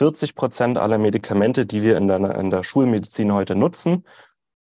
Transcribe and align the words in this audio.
40 0.00 0.34
Prozent 0.34 0.78
aller 0.78 0.96
Medikamente, 0.96 1.66
die 1.66 1.82
wir 1.82 1.98
in 1.98 2.08
der, 2.08 2.34
in 2.36 2.48
der 2.48 2.62
Schulmedizin 2.62 3.34
heute 3.34 3.54
nutzen, 3.54 4.06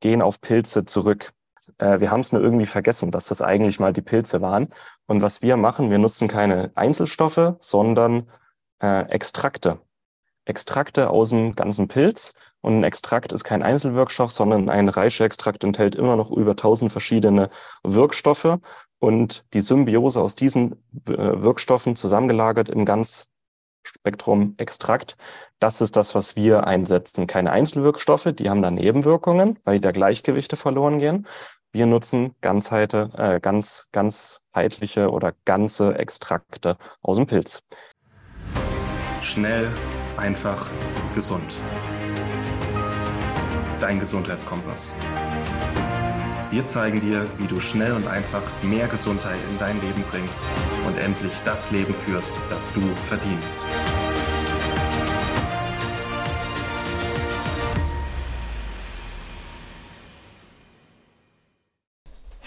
gehen 0.01 0.21
auf 0.21 0.42
Pilze 0.42 0.83
zurück. 0.83 1.31
Äh, 1.77 2.01
wir 2.01 2.11
haben 2.11 2.19
es 2.19 2.33
nur 2.33 2.42
irgendwie 2.42 2.65
vergessen, 2.65 3.11
dass 3.11 3.28
das 3.28 3.41
eigentlich 3.41 3.79
mal 3.79 3.94
die 3.94 4.02
Pilze 4.02 4.41
waren. 4.41 4.73
Und 5.07 5.21
was 5.21 5.41
wir 5.41 5.55
machen, 5.55 5.89
wir 5.89 5.99
nutzen 5.99 6.28
keine 6.28 6.71
Einzelstoffe, 6.75 7.55
sondern 7.62 8.29
äh, 8.81 9.04
Extrakte. 9.09 9.79
Extrakte 10.44 11.09
aus 11.09 11.29
dem 11.29 11.56
ganzen 11.56 11.88
Pilz. 11.88 12.34
Und 12.60 12.79
ein 12.79 12.84
Extrakt 12.84 13.32
ist 13.32 13.46
kein 13.46 13.63
Einzelwirkstoff, 13.63 14.34
sondern 14.34 14.68
ein 14.68 14.90
Reishi-Extrakt 14.90 15.63
enthält 15.63 15.96
immer 15.96 16.18
noch 16.18 16.30
über 16.30 16.52
1000 16.52 16.91
verschiedene 16.91 17.48
Wirkstoffe. 17.84 18.58
Und 19.00 19.45
die 19.54 19.62
Symbiose 19.62 20.22
aus 20.22 20.36
diesen 20.36 20.73
äh, 21.08 21.41
Wirkstoffen 21.41 21.95
zusammengelagert 21.95 22.68
im 22.68 22.84
ganz 22.84 23.30
Spektrum 23.84 24.55
Extrakt. 24.58 25.18
Das 25.59 25.81
ist 25.81 25.95
das, 25.95 26.16
was 26.16 26.36
wir 26.36 26.68
einsetzen. 26.68 27.27
Keine 27.27 27.52
Einzelwirkstoffe, 27.52 28.30
die 28.34 28.49
haben 28.49 28.62
da 28.62 28.72
Nebenwirkungen, 28.72 29.59
weil 29.63 29.80
da 29.80 29.91
Gleichgewichte 29.91 30.55
verloren 30.55 30.99
gehen. 30.99 31.27
Wir 31.72 31.86
nutzen 31.86 32.36
Ganzheite, 32.41 33.12
äh, 33.17 33.39
ganz, 33.39 33.88
ganzheitliche 33.91 35.09
oder 35.09 35.34
ganze 35.45 35.95
Extrakte 35.98 36.77
aus 37.02 37.17
dem 37.17 37.27
Pilz. 37.27 37.63
Schnell, 39.22 39.70
einfach, 40.17 40.70
gesund. 41.16 41.55
Dein 43.80 44.00
Gesundheitskompass. 44.00 44.94
Wir 46.51 46.67
zeigen 46.67 46.99
dir, 46.99 47.25
wie 47.37 47.47
du 47.47 47.61
schnell 47.61 47.93
und 47.93 48.05
einfach 48.07 48.41
mehr 48.61 48.89
Gesundheit 48.89 49.39
in 49.49 49.57
dein 49.57 49.79
Leben 49.79 50.03
bringst 50.11 50.41
und 50.85 50.97
endlich 50.97 51.31
das 51.45 51.71
Leben 51.71 51.93
führst, 51.93 52.33
das 52.49 52.73
du 52.73 52.81
verdienst. 53.07 53.61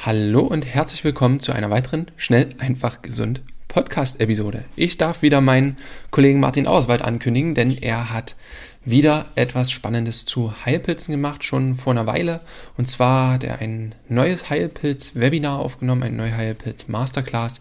Hallo 0.04 0.40
und 0.40 0.66
herzlich 0.66 1.02
willkommen 1.02 1.40
zu 1.40 1.52
einer 1.52 1.70
weiteren 1.70 2.10
Schnell, 2.18 2.50
einfach, 2.58 3.00
gesund 3.00 3.40
Podcast-Episode. 3.68 4.64
Ich 4.76 4.98
darf 4.98 5.22
wieder 5.22 5.40
meinen 5.40 5.78
Kollegen 6.10 6.40
Martin 6.40 6.66
Auswald 6.66 7.00
ankündigen, 7.00 7.54
denn 7.54 7.76
er 7.76 8.12
hat 8.12 8.36
wieder 8.84 9.30
etwas 9.34 9.70
Spannendes 9.70 10.26
zu 10.26 10.64
Heilpilzen 10.64 11.12
gemacht, 11.12 11.44
schon 11.44 11.74
vor 11.74 11.92
einer 11.92 12.06
Weile. 12.06 12.40
Und 12.76 12.88
zwar 12.88 13.32
hat 13.32 13.44
er 13.44 13.58
ein 13.60 13.94
neues 14.08 14.50
Heilpilz-Webinar 14.50 15.58
aufgenommen, 15.58 16.02
ein 16.02 16.16
neues 16.16 16.34
Heilpilz-Masterclass. 16.34 17.60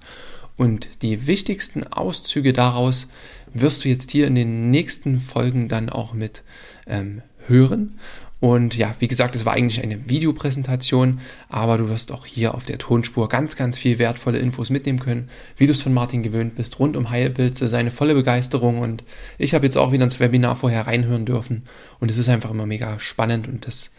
Und 0.58 1.02
die 1.02 1.26
wichtigsten 1.28 1.86
Auszüge 1.88 2.54
daraus 2.54 3.08
wirst 3.54 3.86
du 3.86 3.90
jetzt 3.90 4.12
hier 4.12 4.28
in 4.28 4.36
den 4.36 4.72
nächsten 4.72 5.20
Folgen 5.20 5.68
dann 5.68 5.90
auch 5.90 6.14
mit 6.14 6.44
ähm, 6.88 7.22
hören. 7.48 8.00
Und 8.44 8.76
ja, 8.76 8.94
wie 9.00 9.08
gesagt, 9.08 9.38
es 9.38 9.46
war 9.46 9.54
eigentlich 9.54 9.82
eine 9.82 10.10
Videopräsentation, 10.10 11.22
aber 11.48 11.78
du 11.78 11.88
wirst 11.88 12.12
auch 12.12 12.26
hier 12.26 12.56
auf 12.56 12.66
der 12.66 12.78
Tonspur 12.78 13.30
ganz, 13.30 13.56
ganz 13.56 13.80
viel 13.80 14.00
wertvolle 14.00 14.38
Infos 14.38 14.70
mitnehmen 14.70 15.00
können, 15.00 15.30
wie 15.56 15.66
du 15.66 15.72
es 15.72 15.82
von 15.82 15.94
Martin 15.94 16.24
gewöhnt 16.24 16.56
bist, 16.56 16.78
rund 16.78 16.98
um 16.98 17.10
Heilpilze, 17.10 17.70
seine 17.70 17.90
volle 17.90 18.14
Begeisterung. 18.14 18.80
Und 18.80 19.06
ich 19.38 19.54
habe 19.54 19.66
jetzt 19.66 19.78
auch 19.78 19.94
wieder 19.94 20.04
ins 20.04 20.20
Webinar 20.20 20.58
vorher 20.58 20.88
reinhören 20.88 21.26
dürfen. 21.26 21.64
Und 22.02 22.12
es 22.12 22.18
ist 22.18 22.28
einfach 22.28 22.52
immer 22.52 22.66
mega 22.66 23.00
spannend 23.00 23.48
und 23.48 23.66
das 23.66 23.92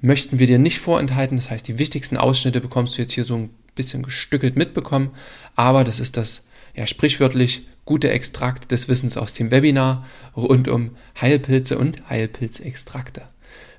möchten 0.00 0.38
wir 0.38 0.46
dir 0.46 0.60
nicht 0.60 0.78
vorenthalten. 0.78 1.36
Das 1.36 1.50
heißt, 1.50 1.66
die 1.66 1.80
wichtigsten 1.80 2.16
Ausschnitte 2.16 2.60
bekommst 2.60 2.96
du 2.96 3.02
jetzt 3.02 3.14
hier 3.14 3.24
so 3.24 3.34
ein 3.34 3.50
bisschen 3.74 4.04
gestückelt 4.04 4.54
mitbekommen. 4.54 5.10
Aber 5.56 5.82
das 5.82 5.98
ist 5.98 6.16
das, 6.16 6.46
ja, 6.76 6.86
sprichwörtlich 6.86 7.66
gute 7.84 8.10
Extrakt 8.10 8.70
des 8.70 8.86
Wissens 8.86 9.16
aus 9.16 9.34
dem 9.34 9.50
Webinar 9.50 10.06
rund 10.36 10.68
um 10.68 10.92
Heilpilze 11.20 11.76
und 11.76 12.08
Heilpilzextrakte. 12.08 13.22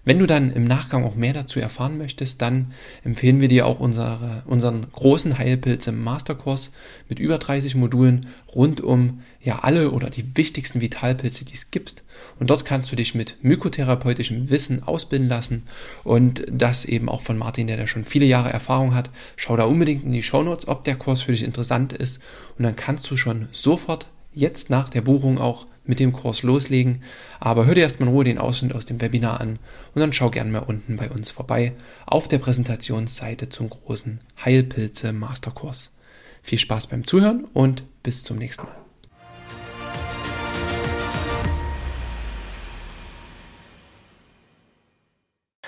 Wenn 0.05 0.19
du 0.19 0.25
dann 0.25 0.51
im 0.51 0.63
Nachgang 0.63 1.03
auch 1.03 1.15
mehr 1.15 1.33
dazu 1.33 1.59
erfahren 1.59 1.97
möchtest, 1.97 2.41
dann 2.41 2.71
empfehlen 3.03 3.41
wir 3.41 3.47
dir 3.47 3.65
auch 3.65 3.79
unsere, 3.79 4.43
unseren 4.45 4.87
großen 4.91 5.37
Heilpilze 5.37 5.91
Masterkurs 5.91 6.71
mit 7.09 7.19
über 7.19 7.37
30 7.37 7.75
Modulen 7.75 8.27
rund 8.55 8.81
um 8.81 9.21
ja 9.41 9.59
alle 9.59 9.91
oder 9.91 10.09
die 10.09 10.35
wichtigsten 10.37 10.81
Vitalpilze, 10.81 11.45
die 11.45 11.53
es 11.53 11.71
gibt. 11.71 12.03
Und 12.39 12.49
dort 12.49 12.65
kannst 12.65 12.91
du 12.91 12.95
dich 12.95 13.13
mit 13.13 13.37
mykotherapeutischem 13.41 14.49
Wissen 14.49 14.83
ausbilden 14.83 15.27
lassen 15.27 15.63
und 16.03 16.45
das 16.49 16.85
eben 16.85 17.09
auch 17.09 17.21
von 17.21 17.37
Martin, 17.37 17.67
der 17.67 17.77
da 17.77 17.87
schon 17.87 18.05
viele 18.05 18.25
Jahre 18.25 18.51
Erfahrung 18.51 18.95
hat. 18.95 19.09
Schau 19.35 19.57
da 19.57 19.65
unbedingt 19.65 20.03
in 20.03 20.11
die 20.11 20.23
Shownotes, 20.23 20.67
ob 20.67 20.83
der 20.83 20.95
Kurs 20.95 21.21
für 21.21 21.31
dich 21.33 21.43
interessant 21.43 21.93
ist 21.93 22.21
und 22.57 22.63
dann 22.63 22.75
kannst 22.75 23.09
du 23.11 23.17
schon 23.17 23.49
sofort 23.51 24.07
jetzt 24.33 24.69
nach 24.69 24.89
der 24.89 25.01
Buchung 25.01 25.37
auch 25.37 25.67
mit 25.89 25.99
dem 25.99 26.13
Kurs 26.13 26.43
loslegen. 26.43 27.01
Aber 27.39 27.65
hör 27.65 27.73
dir 27.75 27.81
erstmal 27.81 28.07
in 28.07 28.13
Ruhe 28.13 28.23
den 28.23 28.37
Ausschnitt 28.37 28.73
aus 28.73 28.85
dem 28.85 29.01
Webinar 29.01 29.41
an 29.41 29.59
und 29.95 29.99
dann 29.99 30.13
schau 30.13 30.29
gerne 30.29 30.51
mal 30.51 30.59
unten 30.59 30.95
bei 30.95 31.09
uns 31.09 31.31
vorbei 31.31 31.73
auf 32.05 32.27
der 32.27 32.37
Präsentationsseite 32.37 33.49
zum 33.49 33.69
großen 33.69 34.21
Heilpilze 34.45 35.11
Masterkurs. 35.11 35.91
Viel 36.43 36.59
Spaß 36.59 36.87
beim 36.87 37.05
Zuhören 37.05 37.45
und 37.53 37.83
bis 38.03 38.23
zum 38.23 38.37
nächsten 38.37 38.63
Mal. 38.63 38.75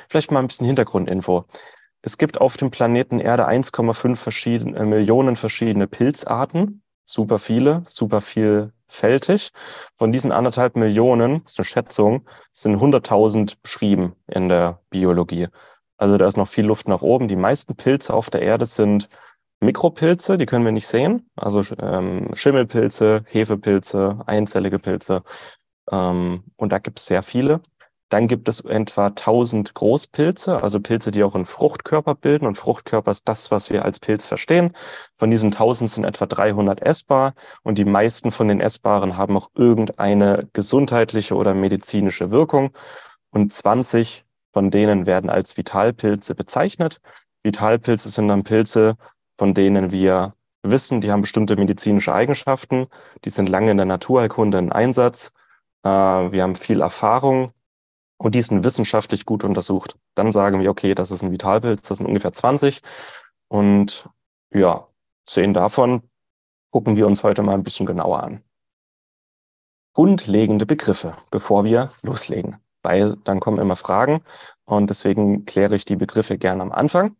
Vielleicht 0.07 0.31
mal 0.31 0.39
ein 0.39 0.47
bisschen 0.47 0.67
Hintergrundinfo. 0.67 1.45
Es 2.03 2.17
gibt 2.17 2.39
auf 2.39 2.57
dem 2.57 2.69
Planeten 2.69 3.19
Erde 3.19 3.47
1,5 3.47 4.15
verschiedene, 4.15 4.77
äh, 4.77 4.85
Millionen 4.85 5.35
verschiedene 5.35 5.87
Pilzarten. 5.87 6.80
Super 7.05 7.39
viele, 7.39 7.83
super 7.85 8.21
viel 8.21 8.71
fältig. 8.87 9.51
Von 9.95 10.11
diesen 10.11 10.31
anderthalb 10.31 10.75
Millionen, 10.75 11.43
das 11.43 11.53
ist 11.53 11.59
eine 11.59 11.65
Schätzung, 11.65 12.27
sind 12.51 12.75
100.000 12.77 13.55
beschrieben 13.61 14.15
in 14.27 14.49
der 14.49 14.79
Biologie. 14.89 15.47
Also 15.97 16.17
da 16.17 16.27
ist 16.27 16.37
noch 16.37 16.47
viel 16.47 16.65
Luft 16.65 16.87
nach 16.87 17.01
oben. 17.01 17.27
Die 17.27 17.35
meisten 17.35 17.75
Pilze 17.75 18.13
auf 18.13 18.29
der 18.29 18.41
Erde 18.41 18.65
sind 18.65 19.07
Mikropilze, 19.61 20.37
die 20.37 20.47
können 20.47 20.65
wir 20.65 20.71
nicht 20.71 20.87
sehen. 20.87 21.29
Also 21.35 21.63
ähm, 21.79 22.29
Schimmelpilze, 22.33 23.23
Hefepilze, 23.27 24.19
einzellige 24.25 24.79
Pilze. 24.79 25.23
Ähm, 25.91 26.43
und 26.55 26.71
da 26.71 26.79
gibt 26.79 26.99
es 26.99 27.05
sehr 27.05 27.21
viele. 27.21 27.61
Dann 28.11 28.27
gibt 28.27 28.49
es 28.49 28.59
etwa 28.59 29.05
1000 29.07 29.73
Großpilze, 29.73 30.61
also 30.61 30.81
Pilze, 30.81 31.11
die 31.11 31.23
auch 31.23 31.33
einen 31.33 31.45
Fruchtkörper 31.45 32.13
bilden. 32.13 32.45
Und 32.45 32.55
Fruchtkörper 32.55 33.09
ist 33.09 33.25
das, 33.25 33.51
was 33.51 33.69
wir 33.69 33.85
als 33.85 34.01
Pilz 34.01 34.25
verstehen. 34.25 34.75
Von 35.15 35.31
diesen 35.31 35.53
1000 35.53 35.89
sind 35.89 36.03
etwa 36.03 36.25
300 36.25 36.81
essbar. 36.81 37.35
Und 37.63 37.77
die 37.77 37.85
meisten 37.85 38.31
von 38.31 38.49
den 38.49 38.59
essbaren 38.59 39.15
haben 39.15 39.37
auch 39.37 39.49
irgendeine 39.55 40.49
gesundheitliche 40.51 41.35
oder 41.35 41.53
medizinische 41.53 42.31
Wirkung. 42.31 42.71
Und 43.29 43.53
20 43.53 44.25
von 44.51 44.71
denen 44.71 45.05
werden 45.05 45.29
als 45.29 45.55
Vitalpilze 45.55 46.35
bezeichnet. 46.35 46.99
Vitalpilze 47.43 48.09
sind 48.09 48.27
dann 48.27 48.43
Pilze, 48.43 48.97
von 49.37 49.53
denen 49.53 49.93
wir 49.93 50.33
wissen, 50.63 50.99
die 50.99 51.13
haben 51.13 51.21
bestimmte 51.21 51.55
medizinische 51.55 52.13
Eigenschaften. 52.13 52.87
Die 53.23 53.29
sind 53.29 53.47
lange 53.47 53.71
in 53.71 53.77
der 53.77 53.85
Naturheilkunde 53.85 54.57
in 54.57 54.73
Einsatz. 54.73 55.31
Äh, 55.83 55.89
wir 55.89 56.43
haben 56.43 56.57
viel 56.57 56.81
Erfahrung 56.81 57.53
und 58.21 58.35
die 58.35 58.41
sind 58.43 58.63
wissenschaftlich 58.63 59.25
gut 59.25 59.43
untersucht. 59.43 59.97
Dann 60.13 60.31
sagen 60.31 60.59
wir, 60.59 60.69
okay, 60.69 60.93
das 60.93 61.09
ist 61.09 61.23
ein 61.23 61.31
Vitalpilz, 61.31 61.87
das 61.87 61.97
sind 61.97 62.05
ungefähr 62.05 62.31
20. 62.31 62.83
Und 63.47 64.07
ja, 64.51 64.87
zehn 65.25 65.55
davon 65.55 66.03
gucken 66.69 66.95
wir 66.95 67.07
uns 67.07 67.23
heute 67.23 67.41
mal 67.41 67.55
ein 67.55 67.63
bisschen 67.63 67.87
genauer 67.87 68.21
an. 68.21 68.43
Grundlegende 69.93 70.67
Begriffe, 70.67 71.15
bevor 71.31 71.63
wir 71.63 71.89
loslegen, 72.03 72.57
weil 72.83 73.15
dann 73.23 73.39
kommen 73.39 73.57
immer 73.57 73.75
Fragen 73.75 74.21
und 74.65 74.91
deswegen 74.91 75.45
kläre 75.45 75.75
ich 75.75 75.85
die 75.85 75.95
Begriffe 75.95 76.37
gerne 76.37 76.61
am 76.61 76.71
Anfang. 76.71 77.15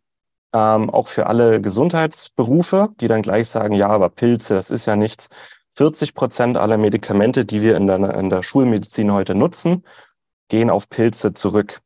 Ähm, 0.54 0.88
auch 0.88 1.08
für 1.08 1.26
alle 1.26 1.60
Gesundheitsberufe, 1.60 2.90
die 3.00 3.08
dann 3.08 3.22
gleich 3.22 3.48
sagen, 3.48 3.74
ja, 3.74 3.88
aber 3.88 4.08
Pilze, 4.08 4.54
das 4.54 4.70
ist 4.70 4.86
ja 4.86 4.94
nichts. 4.94 5.30
40 5.70 6.14
Prozent 6.14 6.56
aller 6.56 6.76
Medikamente, 6.76 7.44
die 7.44 7.60
wir 7.60 7.76
in 7.76 7.88
der, 7.88 8.14
in 8.14 8.30
der 8.30 8.42
Schulmedizin 8.42 9.12
heute 9.12 9.34
nutzen, 9.34 9.82
gehen 10.48 10.70
auf 10.70 10.88
Pilze 10.88 11.32
zurück. 11.32 11.80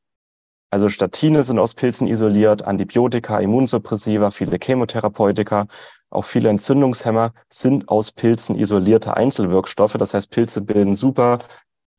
Also 0.70 0.88
Statine 0.88 1.42
sind 1.42 1.58
aus 1.58 1.74
Pilzen 1.74 2.08
isoliert, 2.08 2.62
Antibiotika, 2.62 3.38
Immunsuppressiva, 3.38 4.30
viele 4.30 4.58
Chemotherapeutika, 4.58 5.66
auch 6.10 6.24
viele 6.24 6.48
Entzündungshemmer 6.48 7.32
sind 7.48 7.88
aus 7.88 8.12
Pilzen 8.12 8.56
isolierte 8.56 9.16
Einzelwirkstoffe. 9.16 9.94
Das 9.94 10.14
heißt, 10.14 10.30
Pilze 10.30 10.60
bilden 10.60 10.94
super 10.94 11.38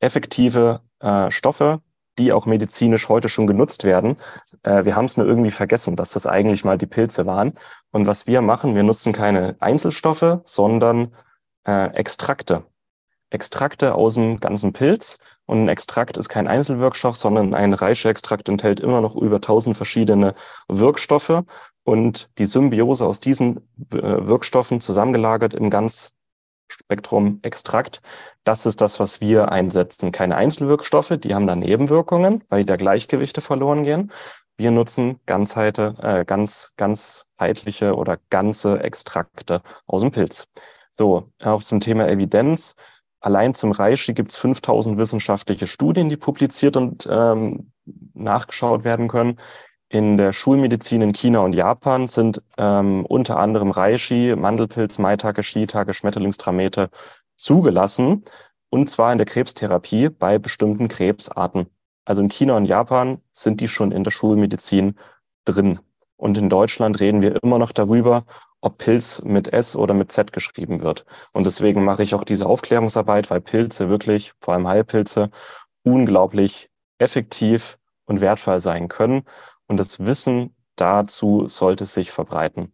effektive 0.00 0.82
äh, 1.00 1.30
Stoffe, 1.30 1.80
die 2.18 2.32
auch 2.32 2.46
medizinisch 2.46 3.08
heute 3.08 3.28
schon 3.28 3.46
genutzt 3.46 3.84
werden. 3.84 4.16
Äh, 4.62 4.84
wir 4.84 4.96
haben 4.96 5.04
es 5.06 5.16
nur 5.16 5.26
irgendwie 5.26 5.50
vergessen, 5.50 5.96
dass 5.96 6.10
das 6.10 6.26
eigentlich 6.26 6.64
mal 6.64 6.78
die 6.78 6.86
Pilze 6.86 7.26
waren. 7.26 7.54
Und 7.90 8.06
was 8.06 8.26
wir 8.26 8.42
machen, 8.42 8.74
wir 8.74 8.82
nutzen 8.82 9.12
keine 9.12 9.56
Einzelstoffe, 9.60 10.40
sondern 10.44 11.14
äh, 11.66 11.92
Extrakte. 11.94 12.64
Extrakte 13.30 13.94
aus 13.94 14.14
dem 14.14 14.40
ganzen 14.40 14.72
Pilz. 14.72 15.18
Und 15.46 15.64
ein 15.64 15.68
Extrakt 15.68 16.16
ist 16.16 16.28
kein 16.28 16.46
Einzelwirkstoff, 16.46 17.16
sondern 17.16 17.54
ein 17.54 17.74
Reishi-Extrakt 17.74 18.48
enthält 18.48 18.80
immer 18.80 19.00
noch 19.00 19.16
über 19.16 19.36
1000 19.36 19.76
verschiedene 19.76 20.34
Wirkstoffe. 20.68 21.42
Und 21.84 22.28
die 22.38 22.44
Symbiose 22.44 23.06
aus 23.06 23.20
diesen 23.20 23.58
äh, 23.92 24.02
Wirkstoffen 24.02 24.80
zusammengelagert 24.80 25.54
im 25.54 25.70
ganz 25.70 26.12
Spektrum-Extrakt. 26.70 28.02
Das 28.44 28.66
ist 28.66 28.80
das, 28.80 29.00
was 29.00 29.20
wir 29.20 29.50
einsetzen. 29.50 30.12
Keine 30.12 30.36
Einzelwirkstoffe, 30.36 31.16
die 31.18 31.34
haben 31.34 31.46
da 31.46 31.56
Nebenwirkungen, 31.56 32.44
weil 32.48 32.64
da 32.64 32.76
Gleichgewichte 32.76 33.40
verloren 33.40 33.84
gehen. 33.84 34.12
Wir 34.56 34.70
nutzen 34.70 35.20
Ganzheite, 35.26 35.94
äh, 36.02 36.24
ganz, 36.24 36.72
ganzheitliche 36.76 37.94
oder 37.94 38.18
ganze 38.28 38.80
Extrakte 38.80 39.62
aus 39.86 40.02
dem 40.02 40.10
Pilz. 40.10 40.46
So, 40.90 41.30
auch 41.40 41.62
zum 41.62 41.80
Thema 41.80 42.08
Evidenz. 42.08 42.74
Allein 43.20 43.54
zum 43.54 43.72
Reishi 43.72 44.14
gibt 44.14 44.30
es 44.30 44.36
5000 44.36 44.96
wissenschaftliche 44.96 45.66
Studien, 45.66 46.08
die 46.08 46.16
publiziert 46.16 46.76
und 46.76 47.08
ähm, 47.10 47.72
nachgeschaut 48.14 48.84
werden 48.84 49.08
können. 49.08 49.38
In 49.88 50.16
der 50.18 50.32
Schulmedizin 50.32 51.00
in 51.00 51.12
China 51.12 51.40
und 51.40 51.54
Japan 51.54 52.06
sind 52.06 52.42
ähm, 52.58 53.06
unter 53.06 53.38
anderem 53.38 53.70
Reishi, 53.70 54.34
Mandelpilz, 54.36 54.98
Maitake, 54.98 55.42
Shiitake, 55.42 55.94
Schmetterlingstramete 55.94 56.90
zugelassen. 57.36 58.24
Und 58.70 58.90
zwar 58.90 59.12
in 59.12 59.18
der 59.18 59.26
Krebstherapie 59.26 60.10
bei 60.10 60.38
bestimmten 60.38 60.88
Krebsarten. 60.88 61.66
Also 62.04 62.22
in 62.22 62.28
China 62.28 62.56
und 62.56 62.66
Japan 62.66 63.20
sind 63.32 63.60
die 63.60 63.68
schon 63.68 63.92
in 63.92 64.04
der 64.04 64.10
Schulmedizin 64.10 64.98
drin. 65.44 65.80
Und 66.16 66.36
in 66.36 66.50
Deutschland 66.50 67.00
reden 67.00 67.22
wir 67.22 67.42
immer 67.42 67.58
noch 67.58 67.72
darüber, 67.72 68.24
ob 68.60 68.78
Pilz 68.78 69.22
mit 69.22 69.52
S 69.52 69.76
oder 69.76 69.94
mit 69.94 70.10
Z 70.12 70.32
geschrieben 70.32 70.82
wird. 70.82 71.04
Und 71.32 71.44
deswegen 71.46 71.84
mache 71.84 72.02
ich 72.02 72.14
auch 72.14 72.24
diese 72.24 72.46
Aufklärungsarbeit, 72.46 73.30
weil 73.30 73.40
Pilze 73.40 73.88
wirklich, 73.88 74.32
vor 74.40 74.54
allem 74.54 74.66
Heilpilze, 74.66 75.30
unglaublich 75.84 76.70
effektiv 76.98 77.78
und 78.06 78.20
wertvoll 78.20 78.60
sein 78.60 78.88
können. 78.88 79.22
Und 79.66 79.78
das 79.78 80.00
Wissen 80.00 80.56
dazu 80.76 81.48
sollte 81.48 81.84
sich 81.86 82.10
verbreiten. 82.10 82.72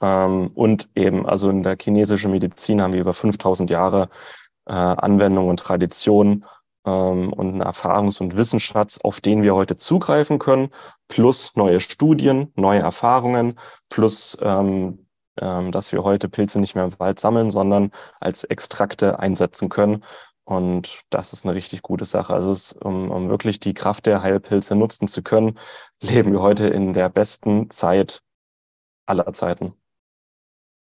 Ähm, 0.00 0.48
und 0.54 0.88
eben, 0.94 1.26
also 1.26 1.50
in 1.50 1.62
der 1.62 1.76
chinesischen 1.80 2.30
Medizin 2.30 2.80
haben 2.82 2.92
wir 2.92 3.00
über 3.00 3.14
5000 3.14 3.70
Jahre 3.70 4.08
äh, 4.66 4.72
Anwendung 4.72 5.48
und 5.48 5.60
Tradition 5.60 6.44
ähm, 6.86 7.32
und 7.32 7.48
einen 7.48 7.62
Erfahrungs- 7.62 8.20
und 8.20 8.36
Wissensschatz, 8.36 8.98
auf 9.02 9.20
den 9.20 9.42
wir 9.42 9.54
heute 9.54 9.76
zugreifen 9.76 10.38
können, 10.38 10.70
plus 11.08 11.52
neue 11.56 11.80
Studien, 11.80 12.52
neue 12.56 12.80
Erfahrungen, 12.80 13.58
plus 13.88 14.38
ähm, 14.40 15.06
ähm, 15.38 15.70
dass 15.72 15.92
wir 15.92 16.02
heute 16.02 16.28
Pilze 16.28 16.58
nicht 16.60 16.74
mehr 16.74 16.84
im 16.84 16.98
Wald 16.98 17.20
sammeln, 17.20 17.50
sondern 17.50 17.90
als 18.20 18.44
Extrakte 18.44 19.18
einsetzen 19.18 19.68
können. 19.68 20.02
Und 20.44 21.00
das 21.10 21.32
ist 21.32 21.44
eine 21.44 21.54
richtig 21.54 21.82
gute 21.82 22.04
Sache. 22.04 22.32
Also 22.32 22.52
es, 22.52 22.72
um, 22.72 23.10
um 23.10 23.28
wirklich 23.28 23.60
die 23.60 23.74
Kraft 23.74 24.06
der 24.06 24.22
Heilpilze 24.22 24.76
nutzen 24.76 25.08
zu 25.08 25.22
können, 25.22 25.58
leben 26.02 26.32
wir 26.32 26.40
heute 26.40 26.68
in 26.68 26.92
der 26.92 27.08
besten 27.08 27.68
Zeit 27.70 28.22
aller 29.06 29.32
Zeiten. 29.32 29.74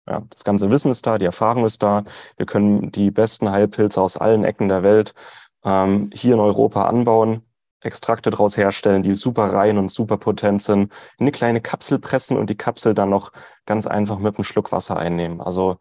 Ja, 0.08 0.22
das 0.30 0.44
ganze 0.44 0.70
Wissen 0.70 0.92
ist 0.92 1.08
da, 1.08 1.18
die 1.18 1.26
Erfahrung 1.26 1.66
ist 1.66 1.82
da. 1.82 2.04
Wir 2.38 2.46
können 2.46 2.92
die 2.92 3.10
besten 3.10 3.50
Heilpilze 3.50 4.00
aus 4.02 4.18
allen 4.18 4.44
Ecken 4.44 4.70
der 4.70 4.84
Welt 4.84 5.16
ähm, 5.66 6.10
hier 6.14 6.36
in 6.36 6.40
Europa 6.40 6.86
anbauen, 6.86 7.42
Extrakte 7.82 8.30
daraus 8.30 8.58
herstellen, 8.58 9.04
die 9.04 9.14
super 9.14 9.46
rein 9.46 9.78
und 9.78 9.92
super 9.92 10.18
potent 10.18 10.62
sind, 10.62 10.92
in 11.18 11.26
eine 11.26 11.32
kleine 11.32 11.62
Kapsel 11.62 12.00
pressen 12.00 12.38
und 12.38 12.50
die 12.50 12.58
Kapsel 12.58 12.94
dann 12.94 13.10
noch 13.10 13.32
ganz 13.66 13.86
einfach 13.88 14.18
mit 14.20 14.38
einem 14.38 14.44
Schluck 14.44 14.72
Wasser 14.72 14.98
einnehmen. 14.98 15.42
Also 15.42 15.78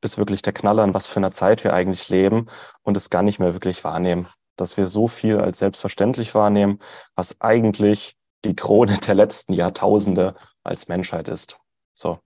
ist 0.00 0.18
wirklich 0.18 0.42
der 0.42 0.52
Knaller, 0.52 0.84
in 0.84 0.94
was 0.94 1.06
für 1.06 1.16
einer 1.16 1.32
Zeit 1.32 1.64
wir 1.64 1.74
eigentlich 1.74 2.08
leben 2.08 2.46
und 2.82 2.96
es 2.96 3.10
gar 3.10 3.22
nicht 3.22 3.40
mehr 3.40 3.54
wirklich 3.54 3.82
wahrnehmen. 3.82 4.28
Dass 4.56 4.76
wir 4.76 4.86
so 4.86 5.08
viel 5.08 5.38
als 5.40 5.58
selbstverständlich 5.58 6.34
wahrnehmen, 6.34 6.78
was 7.16 7.40
eigentlich 7.40 8.16
die 8.44 8.54
Krone 8.54 8.98
der 9.06 9.14
letzten 9.14 9.52
Jahrtausende 9.52 10.36
als 10.62 10.88
Menschheit 10.88 11.28
ist. 11.28 11.58
So. 11.92 12.20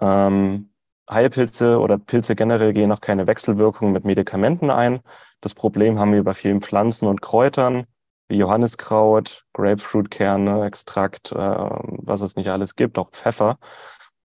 Ähm, 0.00 0.72
Heilpilze 1.08 1.78
oder 1.78 1.98
Pilze 1.98 2.34
generell 2.34 2.72
gehen 2.72 2.92
auch 2.92 3.00
keine 3.00 3.26
Wechselwirkung 3.26 3.92
mit 3.92 4.04
Medikamenten 4.04 4.70
ein. 4.70 5.00
Das 5.40 5.54
Problem 5.54 5.98
haben 5.98 6.12
wir 6.12 6.24
bei 6.24 6.34
vielen 6.34 6.60
Pflanzen 6.60 7.06
und 7.06 7.22
Kräutern, 7.22 7.86
wie 8.28 8.36
Johanniskraut, 8.36 9.44
Grapefruitkerne, 9.54 10.64
Extrakt, 10.66 11.32
äh, 11.32 11.36
was 11.36 12.20
es 12.20 12.36
nicht 12.36 12.48
alles 12.48 12.76
gibt, 12.76 12.98
auch 12.98 13.10
Pfeffer. 13.10 13.58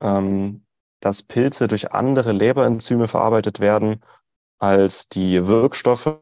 Ähm, 0.01 0.65
dass 1.01 1.23
Pilze 1.23 1.69
durch 1.69 1.93
andere 1.93 2.33
Leberenzyme 2.33 3.09
verarbeitet 3.09 3.61
werden 3.61 4.03
als 4.59 5.09
die 5.09 5.47
Wirkstoffe, 5.47 6.19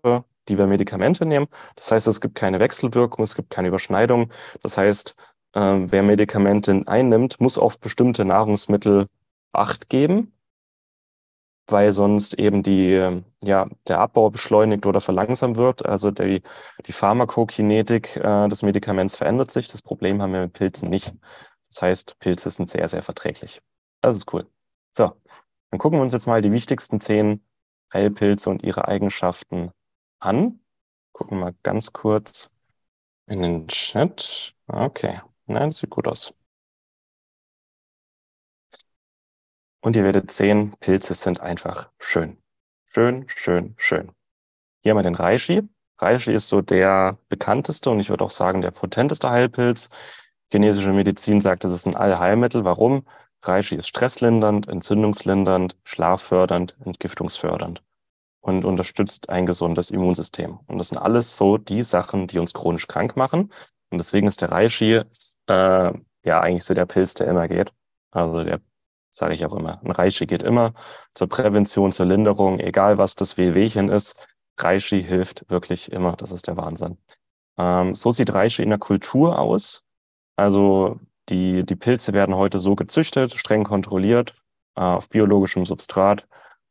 die 0.49 0.59
wir 0.59 0.67
Medikamente 0.67 1.25
nehmen. 1.25 1.47
Das 1.77 1.93
heißt, 1.93 2.09
es 2.09 2.21
gibt 2.21 2.35
keine 2.35 2.59
Wechselwirkung, 2.59 3.23
es 3.23 3.37
gibt 3.37 3.51
keine 3.51 3.69
Überschneidung. 3.69 4.33
Das 4.63 4.77
heißt, 4.77 5.15
äh, 5.55 5.61
wer 5.61 6.03
Medikamente 6.03 6.83
einnimmt, 6.87 7.41
muss 7.41 7.59
auf 7.59 7.79
bestimmte 7.79 8.25
Nahrungsmittel 8.25 9.07
Acht 9.55 9.91
geben, 9.91 10.33
weil 11.73 11.93
sonst 11.93 12.35
eben 12.35 12.63
die, 12.63 13.23
ja, 13.43 13.69
der 13.89 13.99
Abbau 13.99 14.31
beschleunigt 14.31 14.87
oder 14.87 15.01
verlangsamt 15.01 15.57
wird. 15.57 15.85
Also 15.85 16.11
die, 16.11 16.43
die 16.87 16.93
Pharmakokinetik 16.93 18.17
äh, 18.17 18.49
des 18.49 18.63
Medikaments 18.63 19.17
verändert 19.17 19.51
sich. 19.51 19.69
Das 19.69 19.83
Problem 19.83 20.23
haben 20.23 20.33
wir 20.33 20.43
mit 20.43 20.53
Pilzen 20.53 20.91
nicht. 20.91 21.13
Das 21.69 21.83
heißt, 21.83 22.19
Pilze 22.21 22.51
sind 22.51 22.69
sehr, 22.71 22.87
sehr 22.89 23.03
verträglich. 23.03 23.63
Das 24.03 24.17
ist 24.17 24.33
cool. 24.33 24.47
So, 24.93 25.13
dann 25.71 25.79
gucken 25.79 25.99
wir 25.99 26.03
uns 26.03 26.13
jetzt 26.13 26.27
mal 26.27 26.43
die 26.43 26.53
wichtigsten 26.53 27.01
zehn 27.01 27.43
Heilpilze 27.93 28.51
und 28.51 28.63
ihre 28.63 28.89
Eigenschaften 28.89 29.73
an. 30.21 30.61
Gucken 31.13 31.39
wir 31.39 31.47
mal 31.47 31.55
ganz 31.63 31.93
kurz 31.93 32.51
in 33.27 33.43
den 33.43 33.69
Chat. 33.69 34.55
Okay, 34.67 35.21
nein, 35.47 35.71
das 35.71 35.79
sieht 35.79 35.91
gut 35.91 36.07
aus. 36.07 36.35
Und 39.83 39.97
ihr 39.97 40.05
werdet 40.05 40.31
sehen, 40.31 40.75
Pilze 40.81 41.15
sind 41.15 41.41
einfach 41.41 41.91
schön. 41.99 42.39
Schön, 42.87 43.27
schön, 43.29 43.75
schön. 43.77 44.13
Hier 44.83 44.91
haben 44.91 44.99
wir 44.99 45.03
den 45.03 45.17
Reishi. 45.17 45.63
Reishi 45.99 46.33
ist 46.33 46.49
so 46.49 46.61
der 46.61 47.19
bekannteste 47.29 47.91
und 47.91 47.99
ich 47.99 48.09
würde 48.09 48.25
auch 48.25 48.31
sagen 48.31 48.63
der 48.63 48.71
potenteste 48.71 49.29
Heilpilz. 49.29 49.91
Chinesische 50.51 50.93
Medizin 50.93 51.41
sagt, 51.41 51.65
es 51.65 51.73
ist 51.73 51.87
ein 51.87 51.97
Allheilmittel. 51.97 52.65
Warum? 52.65 53.05
Reishi 53.43 53.75
ist 53.75 53.89
stresslindernd, 53.89 54.69
entzündungslindernd, 54.69 55.77
schlaffördernd, 55.85 56.77
entgiftungsfördernd 56.85 57.83
und 58.41 58.65
unterstützt 58.65 59.31
ein 59.31 59.47
gesundes 59.47 59.91
Immunsystem. 59.91 60.61
Und 60.67 60.79
das 60.79 60.91
sind 60.91 60.99
alles 60.99 61.37
so 61.37 61.59
die 61.59 61.83
Sachen, 61.83 62.29
die 62.29 62.39
uns 62.39 62.55
chronisch 62.55 62.87
krank 62.87 63.17
machen. 63.17 63.53
Und 63.91 63.99
deswegen 63.99 64.29
ist 64.29 64.43
der 64.43 64.53
Reishi 64.53 65.01
äh, 65.49 65.93
ja 66.25 66.41
eigentlich 66.41 66.65
so 66.65 66.75
der 66.75 66.87
Pilz, 66.87 67.15
der 67.15 67.27
immer 67.27 67.49
geht. 67.49 67.73
Also 68.13 68.45
der 68.45 68.61
sage 69.13 69.35
ich 69.35 69.45
auch 69.45 69.55
immer, 69.55 69.81
ein 69.85 69.91
Reishi 69.91 70.27
geht 70.27 70.43
immer 70.43 70.73
zur 71.15 71.29
Prävention, 71.29 71.93
zur 71.93 72.07
Linderung, 72.07 72.59
egal 72.61 72.99
was 72.99 73.15
das 73.15 73.37
Wehwehchen 73.37 73.89
ist. 73.89 74.17
Reishi 74.59 75.03
hilft 75.03 75.49
wirklich 75.51 75.93
immer. 75.93 76.13
Das 76.17 76.33
ist 76.33 76.47
der 76.47 76.57
Wahnsinn. 76.57 76.99
Ähm, 77.59 77.95
so 77.95 78.11
sieht 78.11 78.33
Reishi 78.33 78.63
in 78.63 78.71
der 78.71 78.79
Kultur 78.79 79.39
aus. 79.39 79.85
Also 80.37 80.99
die, 81.29 81.65
die 81.65 81.77
Pilze 81.77 82.13
werden 82.13 82.35
heute 82.35 82.59
so 82.59 82.75
gezüchtet, 82.75 83.35
streng 83.35 83.65
kontrolliert, 83.65 84.35
äh, 84.77 84.81
auf 84.81 85.09
biologischem 85.09 85.67
Substrat. 85.67 86.27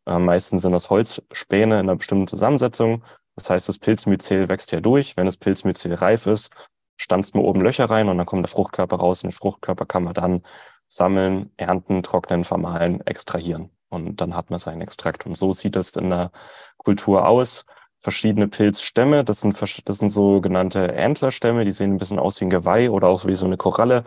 Äh, 0.07 0.19
meistens 0.19 0.63
sind 0.63 0.71
das 0.71 0.89
Holzspäne 0.89 1.75
in 1.75 1.89
einer 1.89 1.95
bestimmten 1.95 2.27
Zusammensetzung. 2.27 3.03
Das 3.35 3.49
heißt, 3.49 3.69
das 3.69 3.77
Pilzmyzel 3.77 4.49
wächst 4.49 4.71
hier 4.71 4.81
durch. 4.81 5.15
Wenn 5.15 5.25
das 5.25 5.37
Pilzmyzel 5.37 5.93
reif 5.93 6.25
ist, 6.25 6.49
stanzt 6.97 7.35
man 7.35 7.45
oben 7.45 7.61
Löcher 7.61 7.85
rein 7.85 8.09
und 8.09 8.17
dann 8.17 8.25
kommt 8.25 8.43
der 8.43 8.49
Fruchtkörper 8.49 8.97
raus. 8.97 9.23
Und 9.23 9.31
den 9.31 9.37
Fruchtkörper 9.37 9.85
kann 9.85 10.03
man 10.03 10.13
dann 10.13 10.43
sammeln, 10.91 11.51
ernten, 11.55 12.03
trocknen, 12.03 12.43
vermahlen, 12.43 12.99
extrahieren. 13.07 13.69
Und 13.89 14.19
dann 14.19 14.35
hat 14.35 14.49
man 14.49 14.59
seinen 14.59 14.81
Extrakt. 14.81 15.25
Und 15.25 15.37
so 15.37 15.53
sieht 15.53 15.77
es 15.77 15.95
in 15.95 16.09
der 16.09 16.31
Kultur 16.77 17.27
aus 17.27 17.65
verschiedene 17.99 18.49
Pilzstämme. 18.49 19.23
Das 19.23 19.39
sind, 19.39 19.57
das 19.61 19.97
sind 19.97 20.09
sogenannte 20.09 20.93
Antlerstämme, 20.93 21.63
die 21.63 21.71
sehen 21.71 21.93
ein 21.93 21.97
bisschen 21.97 22.19
aus 22.19 22.41
wie 22.41 22.45
ein 22.45 22.49
Geweih 22.49 22.91
oder 22.91 23.07
auch 23.07 23.25
wie 23.25 23.35
so 23.35 23.45
eine 23.45 23.55
Koralle. 23.55 24.03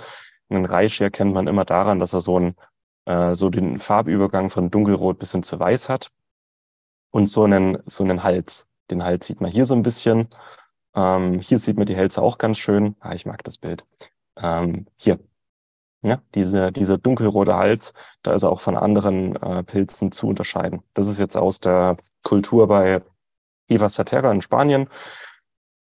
Einen 0.51 0.67
Reich 0.67 1.01
erkennt 1.01 1.33
man 1.33 1.47
immer 1.47 1.65
daran, 1.65 2.01
dass 2.01 2.13
er 2.13 2.21
so, 2.21 2.39
ein, 2.39 2.55
äh, 3.07 3.35
so 3.35 3.49
den 3.49 3.79
Farbübergang 3.79 4.51
von 4.51 4.71
dunkelrot 4.71 5.19
bis 5.19 5.33
hin 5.33 5.43
zu 5.43 5.59
weiß 5.59 5.89
hat. 5.89 6.11
Und 7.11 7.29
so 7.29 7.45
einen, 7.45 7.79
so 7.87 8.05
einen 8.05 8.23
Hals. 8.23 8.67
Den 8.91 9.05
Hals 9.05 9.27
sieht 9.27 9.41
man 9.41 9.51
hier 9.51 9.65
so 9.65 9.75
ein 9.75 9.83
bisschen. 9.83 10.29
Ähm, 10.95 11.41
hier 11.41 11.59
sieht 11.59 11.79
man 11.79 11.87
die 11.87 11.97
Hälse 11.97 12.21
auch 12.21 12.37
ganz 12.37 12.59
schön. 12.59 12.95
Ah, 13.01 13.15
ich 13.15 13.25
mag 13.25 13.43
das 13.45 13.57
Bild. 13.57 13.87
Ähm, 14.37 14.87
hier. 14.97 15.19
Ja, 16.05 16.21
diese, 16.35 16.71
dieser 16.71 16.99
dunkelrote 16.99 17.57
Hals, 17.57 17.95
da 18.23 18.35
ist 18.35 18.43
er 18.43 18.51
auch 18.51 18.61
von 18.61 18.77
anderen 18.77 19.37
äh, 19.37 19.63
Pilzen 19.63 20.13
zu 20.13 20.27
unterscheiden. 20.29 20.83
Das 20.93 21.09
ist 21.09 21.19
jetzt 21.19 21.35
aus 21.35 21.61
der 21.61 21.97
Kultur 22.23 22.69
bei 22.69 23.03
Eva 23.69 23.89
Saterra 23.89 24.31
in 24.31 24.43
Spanien, 24.43 24.91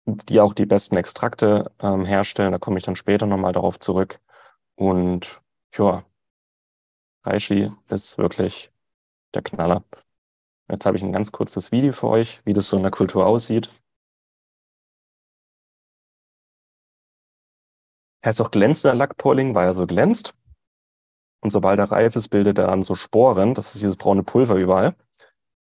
die 0.07 0.41
auch 0.41 0.55
die 0.55 0.65
besten 0.65 0.97
Extrakte 0.97 1.71
ähm, 1.81 2.07
herstellen. 2.07 2.53
Da 2.53 2.59
komme 2.59 2.79
ich 2.79 2.85
dann 2.85 2.97
später 2.97 3.27
nochmal 3.27 3.53
darauf 3.53 3.79
zurück. 3.81 4.19
Und 4.77 5.43
ja, 5.77 6.05
Reishi 7.25 7.71
ist 7.91 8.17
wirklich 8.17 8.73
der 9.35 9.43
Knaller. 9.43 9.85
Jetzt 10.71 10.87
habe 10.87 10.97
ich 10.97 11.03
ein 11.03 11.13
ganz 11.13 11.33
kurzes 11.33 11.71
Video 11.71 11.93
für 11.93 12.09
euch, 12.09 12.41
wie 12.47 12.55
das 12.55 12.71
so 12.71 12.79
in 12.79 12.83
der 12.83 12.93
Kultur 12.93 13.27
aussieht. 13.27 13.69
Er 18.23 18.31
ist 18.31 18.41
auch 18.41 18.51
glänzender 18.51 18.95
Lackpolling, 18.95 19.55
weil 19.55 19.69
er 19.69 19.75
so 19.75 19.87
glänzt. 19.87 20.35
Und 21.41 21.51
sobald 21.51 21.79
er 21.79 21.91
reif 21.91 22.17
ist, 22.17 22.29
bildet 22.29 22.59
er 22.59 22.67
dann 22.69 22.83
so 22.83 22.95
Sporen. 22.95 23.55
Das 23.55 23.75
ist 23.75 23.83
dieses 23.83 23.97
braune 23.97 24.23
Pulver 24.25 24.57
überall. 24.57 24.97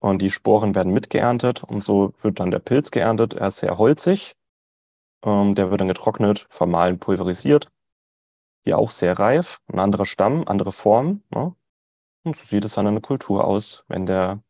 und 0.00 0.22
die 0.22 0.30
Sporen 0.30 0.74
werden 0.74 0.92
mitgeerntet 0.92 1.64
und 1.64 1.80
so 1.80 2.12
wird 2.20 2.40
dann 2.40 2.50
der 2.50 2.60
Pilz 2.60 2.90
geerntet. 2.90 3.34
Er 3.34 3.48
ist 3.48 3.58
sehr 3.58 3.78
holzig. 3.78 4.34
Ähm, 5.24 5.54
der 5.54 5.70
wird 5.70 5.80
dann 5.80 5.88
getrocknet, 5.88 6.46
vermahlen, 6.50 6.98
pulverisiert. 6.98 7.70
Hier 8.64 8.78
auch 8.78 8.90
sehr 8.90 9.18
reif, 9.18 9.60
ein 9.72 9.78
anderer 9.78 10.06
Stamm, 10.06 10.44
andere 10.46 10.72
Form. 10.72 11.22
Ne? 11.30 11.54
Und 12.24 12.36
so 12.36 12.44
sieht 12.44 12.64
es 12.64 12.74
dann 12.74 12.86
in 12.86 12.94
der 12.94 13.02
Kultur 13.02 13.44
aus, 13.44 13.84
wenn 13.88 14.06
der 14.06 14.42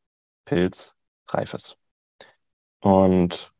Pilz 0.44 0.94
reif 1.28 1.54
ist. 1.54 1.78
Und 2.80 3.54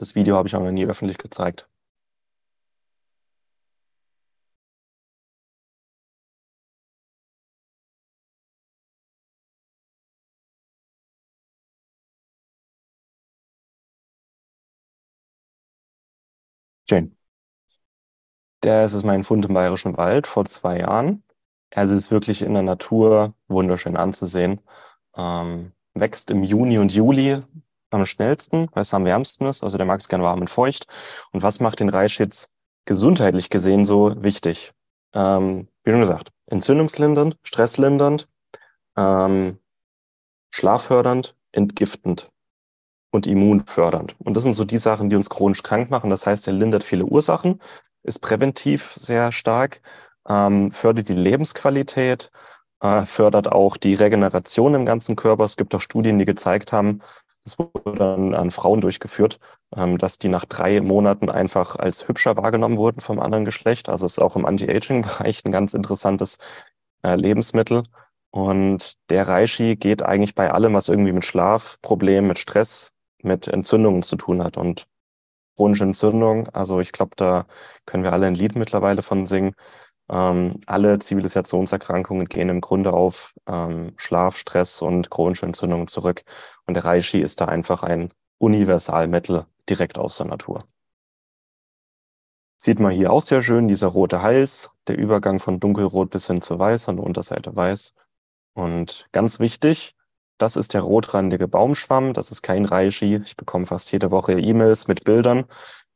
das 0.00 0.14
Video 0.14 0.36
habe 0.36 0.48
ich 0.48 0.54
noch 0.54 0.70
nie 0.70 0.86
öffentlich 0.86 1.18
gezeigt. 1.18 1.68
Schön. 16.88 17.16
Das 18.62 18.92
ist 18.94 19.04
mein 19.04 19.24
Fund 19.24 19.44
im 19.46 19.54
Bayerischen 19.54 19.96
Wald 19.96 20.26
vor 20.26 20.44
zwei 20.44 20.78
Jahren. 20.80 21.22
Also 21.74 21.94
es 21.94 22.02
ist 22.02 22.10
wirklich 22.10 22.42
in 22.42 22.54
der 22.54 22.62
Natur 22.62 23.34
wunderschön 23.48 23.96
anzusehen. 23.96 24.60
Ähm, 25.16 25.72
wächst 25.94 26.30
im 26.30 26.42
Juni 26.44 26.78
und 26.78 26.92
Juli 26.92 27.42
am 27.90 28.06
schnellsten, 28.06 28.68
weil 28.72 28.82
es 28.82 28.94
am 28.94 29.04
wärmsten 29.04 29.46
ist. 29.46 29.62
Also 29.62 29.76
der 29.76 29.86
mag 29.86 30.00
es 30.00 30.08
gern 30.08 30.22
warm 30.22 30.40
und 30.40 30.50
feucht. 30.50 30.86
Und 31.32 31.42
was 31.42 31.60
macht 31.60 31.80
den 31.80 31.88
Reis 31.88 32.18
jetzt 32.18 32.50
gesundheitlich 32.84 33.50
gesehen 33.50 33.84
so 33.84 34.14
wichtig? 34.22 34.72
Ähm, 35.12 35.68
wie 35.84 35.90
schon 35.90 36.00
gesagt, 36.00 36.30
entzündungslindernd, 36.46 37.36
stresslindernd, 37.42 38.28
ähm, 38.96 39.58
schlaffördernd, 40.50 41.34
entgiftend 41.52 42.30
und 43.10 43.26
immunfördernd. 43.26 44.14
Und 44.20 44.34
das 44.34 44.44
sind 44.44 44.52
so 44.52 44.64
die 44.64 44.78
Sachen, 44.78 45.10
die 45.10 45.16
uns 45.16 45.30
chronisch 45.30 45.62
krank 45.62 45.90
machen. 45.90 46.10
Das 46.10 46.26
heißt, 46.26 46.46
er 46.46 46.52
lindert 46.52 46.84
viele 46.84 47.04
Ursachen, 47.04 47.60
ist 48.02 48.20
präventiv 48.20 48.94
sehr 48.94 49.32
stark, 49.32 49.80
ähm, 50.28 50.70
fördert 50.72 51.08
die 51.08 51.14
Lebensqualität, 51.14 52.30
äh, 52.80 53.04
fördert 53.04 53.50
auch 53.50 53.76
die 53.76 53.94
Regeneration 53.94 54.74
im 54.74 54.86
ganzen 54.86 55.16
Körper. 55.16 55.44
Es 55.44 55.56
gibt 55.56 55.74
auch 55.74 55.80
Studien, 55.80 56.18
die 56.18 56.24
gezeigt 56.24 56.72
haben, 56.72 57.00
das 57.44 57.58
wurde 57.58 57.94
dann 57.96 58.34
an 58.34 58.50
Frauen 58.50 58.80
durchgeführt, 58.80 59.38
ähm, 59.76 59.98
dass 59.98 60.18
die 60.18 60.28
nach 60.28 60.44
drei 60.44 60.80
Monaten 60.80 61.30
einfach 61.30 61.76
als 61.76 62.06
hübscher 62.06 62.36
wahrgenommen 62.36 62.76
wurden 62.76 63.00
vom 63.00 63.18
anderen 63.18 63.44
Geschlecht. 63.44 63.88
Also 63.88 64.06
ist 64.06 64.18
auch 64.20 64.36
im 64.36 64.46
Anti-Aging-Bereich 64.46 65.44
ein 65.44 65.52
ganz 65.52 65.74
interessantes 65.74 66.38
äh, 67.02 67.16
Lebensmittel. 67.16 67.82
Und 68.30 68.94
der 69.10 69.26
Reishi 69.26 69.76
geht 69.76 70.02
eigentlich 70.02 70.34
bei 70.34 70.50
allem, 70.52 70.74
was 70.74 70.88
irgendwie 70.88 71.12
mit 71.12 71.24
Schlafproblemen, 71.24 72.28
mit 72.28 72.38
Stress, 72.38 72.92
mit 73.22 73.48
Entzündungen 73.48 74.02
zu 74.02 74.16
tun 74.16 74.44
hat. 74.44 74.56
Und 74.56 74.86
chronische 75.56 75.84
Entzündung, 75.84 76.48
also 76.50 76.80
ich 76.80 76.92
glaube, 76.92 77.12
da 77.16 77.46
können 77.86 78.04
wir 78.04 78.12
alle 78.12 78.26
ein 78.26 78.34
Lied 78.34 78.56
mittlerweile 78.56 79.02
von 79.02 79.26
singen. 79.26 79.54
Ähm, 80.10 80.60
alle 80.66 80.98
Zivilisationserkrankungen 80.98 82.26
gehen 82.26 82.48
im 82.48 82.60
Grunde 82.60 82.92
auf 82.92 83.34
ähm, 83.46 83.92
Schlaf, 83.96 84.36
Stress 84.36 84.82
und 84.82 85.08
chronische 85.10 85.46
Entzündungen 85.46 85.86
zurück. 85.86 86.24
Und 86.66 86.74
der 86.74 86.84
Reishi 86.84 87.18
ist 87.18 87.40
da 87.40 87.44
einfach 87.44 87.84
ein 87.84 88.10
Universalmittel 88.38 89.46
direkt 89.68 89.98
aus 89.98 90.16
der 90.16 90.26
Natur. 90.26 90.60
Sieht 92.56 92.80
man 92.80 92.92
hier 92.92 93.12
auch 93.12 93.22
sehr 93.22 93.40
schön, 93.40 93.68
dieser 93.68 93.86
rote 93.86 94.20
Hals, 94.20 94.70
der 94.86 94.98
Übergang 94.98 95.38
von 95.38 95.60
dunkelrot 95.60 96.10
bis 96.10 96.26
hin 96.26 96.42
zu 96.42 96.58
weiß, 96.58 96.88
an 96.88 96.96
der 96.96 97.06
Unterseite 97.06 97.54
weiß. 97.54 97.94
Und 98.54 99.08
ganz 99.12 99.38
wichtig, 99.38 99.94
das 100.38 100.56
ist 100.56 100.74
der 100.74 100.82
rotrandige 100.82 101.48
Baumschwamm. 101.48 102.14
Das 102.14 102.30
ist 102.30 102.42
kein 102.42 102.64
Reishi. 102.64 103.20
Ich 103.24 103.36
bekomme 103.36 103.66
fast 103.66 103.92
jede 103.92 104.10
Woche 104.10 104.32
E-Mails 104.32 104.88
mit 104.88 105.04
Bildern. 105.04 105.44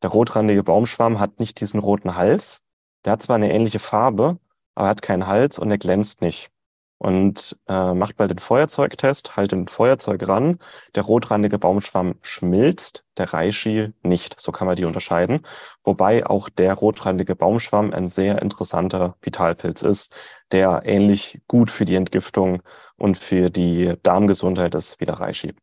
Der 0.03 0.11
rotrandige 0.11 0.63
Baumschwamm 0.63 1.19
hat 1.19 1.41
nicht 1.41 1.61
diesen 1.61 1.81
roten 1.81 2.17
Hals. 2.17 2.64
Der 3.05 3.13
hat 3.13 3.23
zwar 3.23 3.37
eine 3.37 3.53
ähnliche 3.53 3.79
Farbe, 3.79 4.39
aber 4.75 4.89
hat 4.89 5.03
keinen 5.03 5.27
Hals 5.27 5.59
und 5.59 5.71
er 5.71 5.79
glänzt 5.79 6.21
nicht. 6.21 6.51
Und 6.99 7.59
äh, 7.69 7.93
macht 7.93 8.17
bald 8.17 8.31
den 8.31 8.39
Feuerzeugtest, 8.39 9.37
halt 9.37 9.53
den 9.53 9.69
Feuerzeug 9.69 10.27
ran. 10.27 10.59
Der 10.95 11.03
rotrandige 11.03 11.59
Baumschwamm 11.59 12.15
schmilzt, 12.23 13.05
der 13.19 13.33
Reishi 13.35 13.93
nicht. 14.03 14.41
So 14.41 14.53
kann 14.53 14.67
man 14.67 14.77
die 14.77 14.87
unterscheiden. 14.87 15.45
Wobei 15.83 16.25
auch 16.25 16.49
der 16.49 16.73
rotrandige 16.73 17.37
Baumschwamm 17.37 17.93
ein 17.93 18.09
sehr 18.09 18.41
interessanter 18.41 19.17
Vitalpilz 19.21 19.83
ist, 19.83 20.15
der 20.51 20.83
ähnlich 20.87 21.43
gut 21.47 21.71
für 21.71 21.85
die 21.85 21.97
Entgiftung 21.97 22.63
und 22.97 23.19
für 23.19 23.51
die 23.51 23.95
Darmgesundheit 24.03 24.75
ist 24.75 24.99
wie 25.01 25.05
der 25.05 25.21
Reishi. 25.21 25.55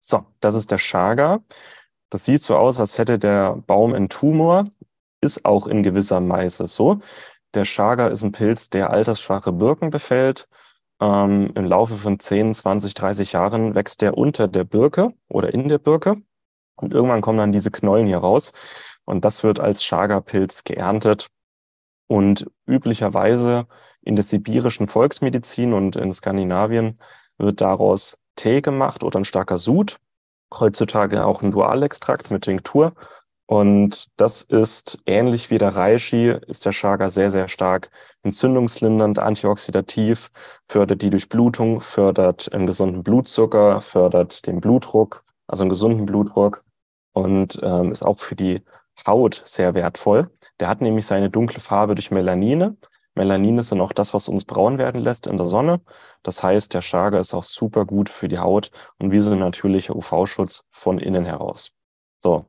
So, 0.00 0.26
das 0.40 0.54
ist 0.54 0.70
der 0.70 0.78
Chaga. 0.78 1.44
Das 2.10 2.24
sieht 2.24 2.42
so 2.42 2.56
aus, 2.56 2.80
als 2.80 2.98
hätte 2.98 3.18
der 3.18 3.56
Baum 3.66 3.94
einen 3.94 4.08
Tumor, 4.08 4.66
ist 5.24 5.44
auch 5.44 5.66
in 5.66 5.82
gewisser 5.82 6.26
Weise 6.28 6.66
so. 6.66 7.00
Der 7.54 7.64
Chaga 7.64 8.08
ist 8.08 8.22
ein 8.22 8.32
Pilz, 8.32 8.70
der 8.70 8.90
altersschwache 8.90 9.52
Birken 9.52 9.90
befällt. 9.90 10.48
Ähm, 11.00 11.52
Im 11.54 11.64
Laufe 11.64 11.94
von 11.94 12.18
10, 12.18 12.54
20, 12.54 12.94
30 12.94 13.32
Jahren 13.32 13.74
wächst 13.74 14.02
der 14.02 14.16
unter 14.16 14.48
der 14.48 14.64
Birke 14.64 15.12
oder 15.28 15.52
in 15.54 15.68
der 15.68 15.78
Birke. 15.78 16.16
Und 16.76 16.92
irgendwann 16.92 17.20
kommen 17.20 17.38
dann 17.38 17.52
diese 17.52 17.70
Knollen 17.70 18.06
hier 18.06 18.18
raus. 18.18 18.52
Und 19.04 19.24
das 19.24 19.42
wird 19.42 19.60
als 19.60 19.82
Chaga-Pilz 19.82 20.64
geerntet 20.64 21.28
und 22.06 22.46
üblicherweise 22.66 23.66
in 24.02 24.16
der 24.16 24.24
sibirischen 24.24 24.88
Volksmedizin 24.88 25.72
und 25.72 25.96
in 25.96 26.12
Skandinavien 26.12 26.98
wird 27.38 27.60
daraus 27.60 28.18
Tee 28.36 28.60
gemacht 28.60 29.04
oder 29.04 29.18
ein 29.18 29.24
starker 29.24 29.58
Sud. 29.58 29.98
Heutzutage 30.52 31.24
auch 31.24 31.42
ein 31.42 31.50
Dualextrakt 31.50 32.30
mit 32.30 32.44
Tinktur. 32.44 32.94
Und 33.46 34.06
das 34.16 34.42
ist 34.42 34.98
ähnlich 35.06 35.50
wie 35.50 35.58
der 35.58 35.76
Reishi, 35.76 36.34
ist 36.46 36.64
der 36.64 36.72
Chaga 36.72 37.08
sehr, 37.10 37.30
sehr 37.30 37.48
stark 37.48 37.90
entzündungslindernd, 38.22 39.18
antioxidativ, 39.18 40.30
fördert 40.64 41.02
die 41.02 41.10
Durchblutung, 41.10 41.82
fördert 41.82 42.50
einen 42.54 42.66
gesunden 42.66 43.02
Blutzucker, 43.02 43.82
fördert 43.82 44.46
den 44.46 44.60
Blutdruck, 44.60 45.24
also 45.46 45.62
einen 45.64 45.68
gesunden 45.68 46.06
Blutdruck 46.06 46.64
und 47.12 47.60
ähm, 47.62 47.92
ist 47.92 48.02
auch 48.02 48.18
für 48.18 48.34
die 48.34 48.62
Haut 49.06 49.42
sehr 49.44 49.74
wertvoll. 49.74 50.30
Der 50.60 50.68
hat 50.68 50.80
nämlich 50.80 51.06
seine 51.06 51.28
dunkle 51.28 51.60
Farbe 51.60 51.94
durch 51.94 52.10
Melanine. 52.10 52.76
Melanine 53.14 53.60
ist 53.60 53.70
dann 53.70 53.80
auch 53.80 53.92
das, 53.92 54.14
was 54.14 54.28
uns 54.28 54.44
braun 54.44 54.78
werden 54.78 55.02
lässt 55.02 55.26
in 55.26 55.36
der 55.36 55.46
Sonne. 55.46 55.80
Das 56.22 56.42
heißt, 56.42 56.72
der 56.72 56.80
Chaga 56.80 57.18
ist 57.20 57.34
auch 57.34 57.42
super 57.44 57.84
gut 57.84 58.08
für 58.08 58.28
die 58.28 58.38
Haut 58.38 58.70
und 58.98 59.10
wie 59.10 59.20
so 59.20 59.30
ein 59.32 59.38
natürlicher 59.38 59.94
UV-Schutz 59.94 60.64
von 60.70 60.98
innen 60.98 61.26
heraus. 61.26 61.72
So. 62.18 62.46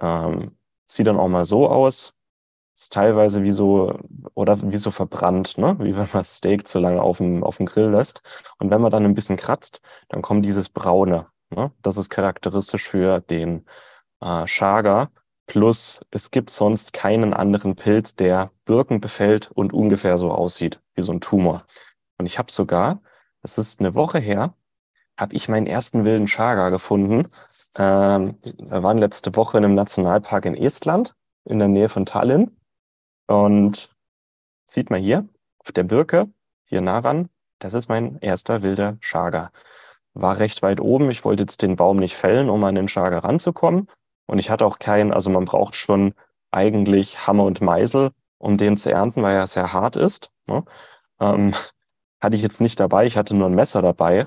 Ähm, 0.00 0.56
sieht 0.86 1.06
dann 1.06 1.18
auch 1.18 1.28
mal 1.28 1.44
so 1.44 1.68
aus. 1.68 2.14
Ist 2.74 2.92
teilweise 2.92 3.42
wie 3.42 3.50
so, 3.50 3.98
oder 4.34 4.56
wie 4.72 4.76
so 4.76 4.90
verbrannt, 4.90 5.58
ne? 5.58 5.76
Wie 5.80 5.96
wenn 5.96 6.08
man 6.12 6.24
Steak 6.24 6.66
zu 6.66 6.78
lange 6.78 7.02
auf 7.02 7.18
dem, 7.18 7.44
auf 7.44 7.58
dem 7.58 7.66
Grill 7.66 7.90
lässt. 7.90 8.22
Und 8.58 8.70
wenn 8.70 8.80
man 8.80 8.92
dann 8.92 9.04
ein 9.04 9.14
bisschen 9.14 9.36
kratzt, 9.36 9.80
dann 10.08 10.22
kommt 10.22 10.44
dieses 10.44 10.68
Braune. 10.68 11.26
Ne? 11.50 11.72
Das 11.82 11.96
ist 11.96 12.10
charakteristisch 12.10 12.88
für 12.88 13.20
den 13.20 13.66
äh, 14.20 14.44
Chaga. 14.46 15.10
Plus, 15.46 16.00
es 16.12 16.30
gibt 16.30 16.50
sonst 16.50 16.92
keinen 16.92 17.34
anderen 17.34 17.74
Pilz, 17.74 18.14
der 18.14 18.52
Birken 18.64 19.00
befällt 19.00 19.50
und 19.50 19.72
ungefähr 19.72 20.16
so 20.16 20.30
aussieht 20.30 20.80
wie 20.94 21.02
so 21.02 21.12
ein 21.12 21.20
Tumor. 21.20 21.64
Und 22.18 22.26
ich 22.26 22.38
habe 22.38 22.52
sogar, 22.52 23.02
das 23.42 23.58
ist 23.58 23.80
eine 23.80 23.94
Woche 23.94 24.20
her, 24.20 24.54
habe 25.20 25.34
ich 25.34 25.48
meinen 25.48 25.66
ersten 25.66 26.04
wilden 26.04 26.26
Chaga 26.26 26.70
gefunden. 26.70 27.28
Ähm, 27.76 28.38
wir 28.42 28.82
waren 28.82 28.98
letzte 28.98 29.36
Woche 29.36 29.58
in 29.58 29.64
einem 29.64 29.74
Nationalpark 29.74 30.46
in 30.46 30.54
Estland, 30.54 31.14
in 31.44 31.58
der 31.58 31.68
Nähe 31.68 31.88
von 31.88 32.06
Tallinn. 32.06 32.56
Und 33.26 33.94
sieht 34.64 34.90
man 34.90 35.00
hier 35.02 35.28
auf 35.58 35.72
der 35.72 35.84
Birke, 35.84 36.28
hier 36.64 36.80
nah 36.80 36.98
ran, 37.00 37.28
das 37.58 37.74
ist 37.74 37.88
mein 37.88 38.18
erster 38.20 38.62
wilder 38.62 38.96
Chaga. 39.00 39.52
War 40.14 40.38
recht 40.38 40.62
weit 40.62 40.80
oben. 40.80 41.10
Ich 41.10 41.24
wollte 41.24 41.42
jetzt 41.42 41.62
den 41.62 41.76
Baum 41.76 41.98
nicht 41.98 42.16
fällen, 42.16 42.48
um 42.48 42.64
an 42.64 42.74
den 42.74 42.88
Chaga 42.88 43.18
ranzukommen. 43.18 43.88
Und 44.26 44.38
ich 44.38 44.50
hatte 44.50 44.64
auch 44.64 44.78
keinen, 44.78 45.12
also 45.12 45.30
man 45.30 45.44
braucht 45.44 45.76
schon 45.76 46.14
eigentlich 46.50 47.26
Hammer 47.26 47.44
und 47.44 47.60
Meisel, 47.60 48.10
um 48.38 48.56
den 48.56 48.76
zu 48.76 48.90
ernten, 48.90 49.22
weil 49.22 49.36
er 49.36 49.46
sehr 49.46 49.72
hart 49.72 49.96
ist. 49.96 50.30
Ne? 50.46 50.64
Ähm, 51.20 51.54
hatte 52.20 52.36
ich 52.36 52.42
jetzt 52.42 52.60
nicht 52.60 52.80
dabei, 52.80 53.06
ich 53.06 53.16
hatte 53.16 53.34
nur 53.34 53.48
ein 53.48 53.54
Messer 53.54 53.82
dabei. 53.82 54.26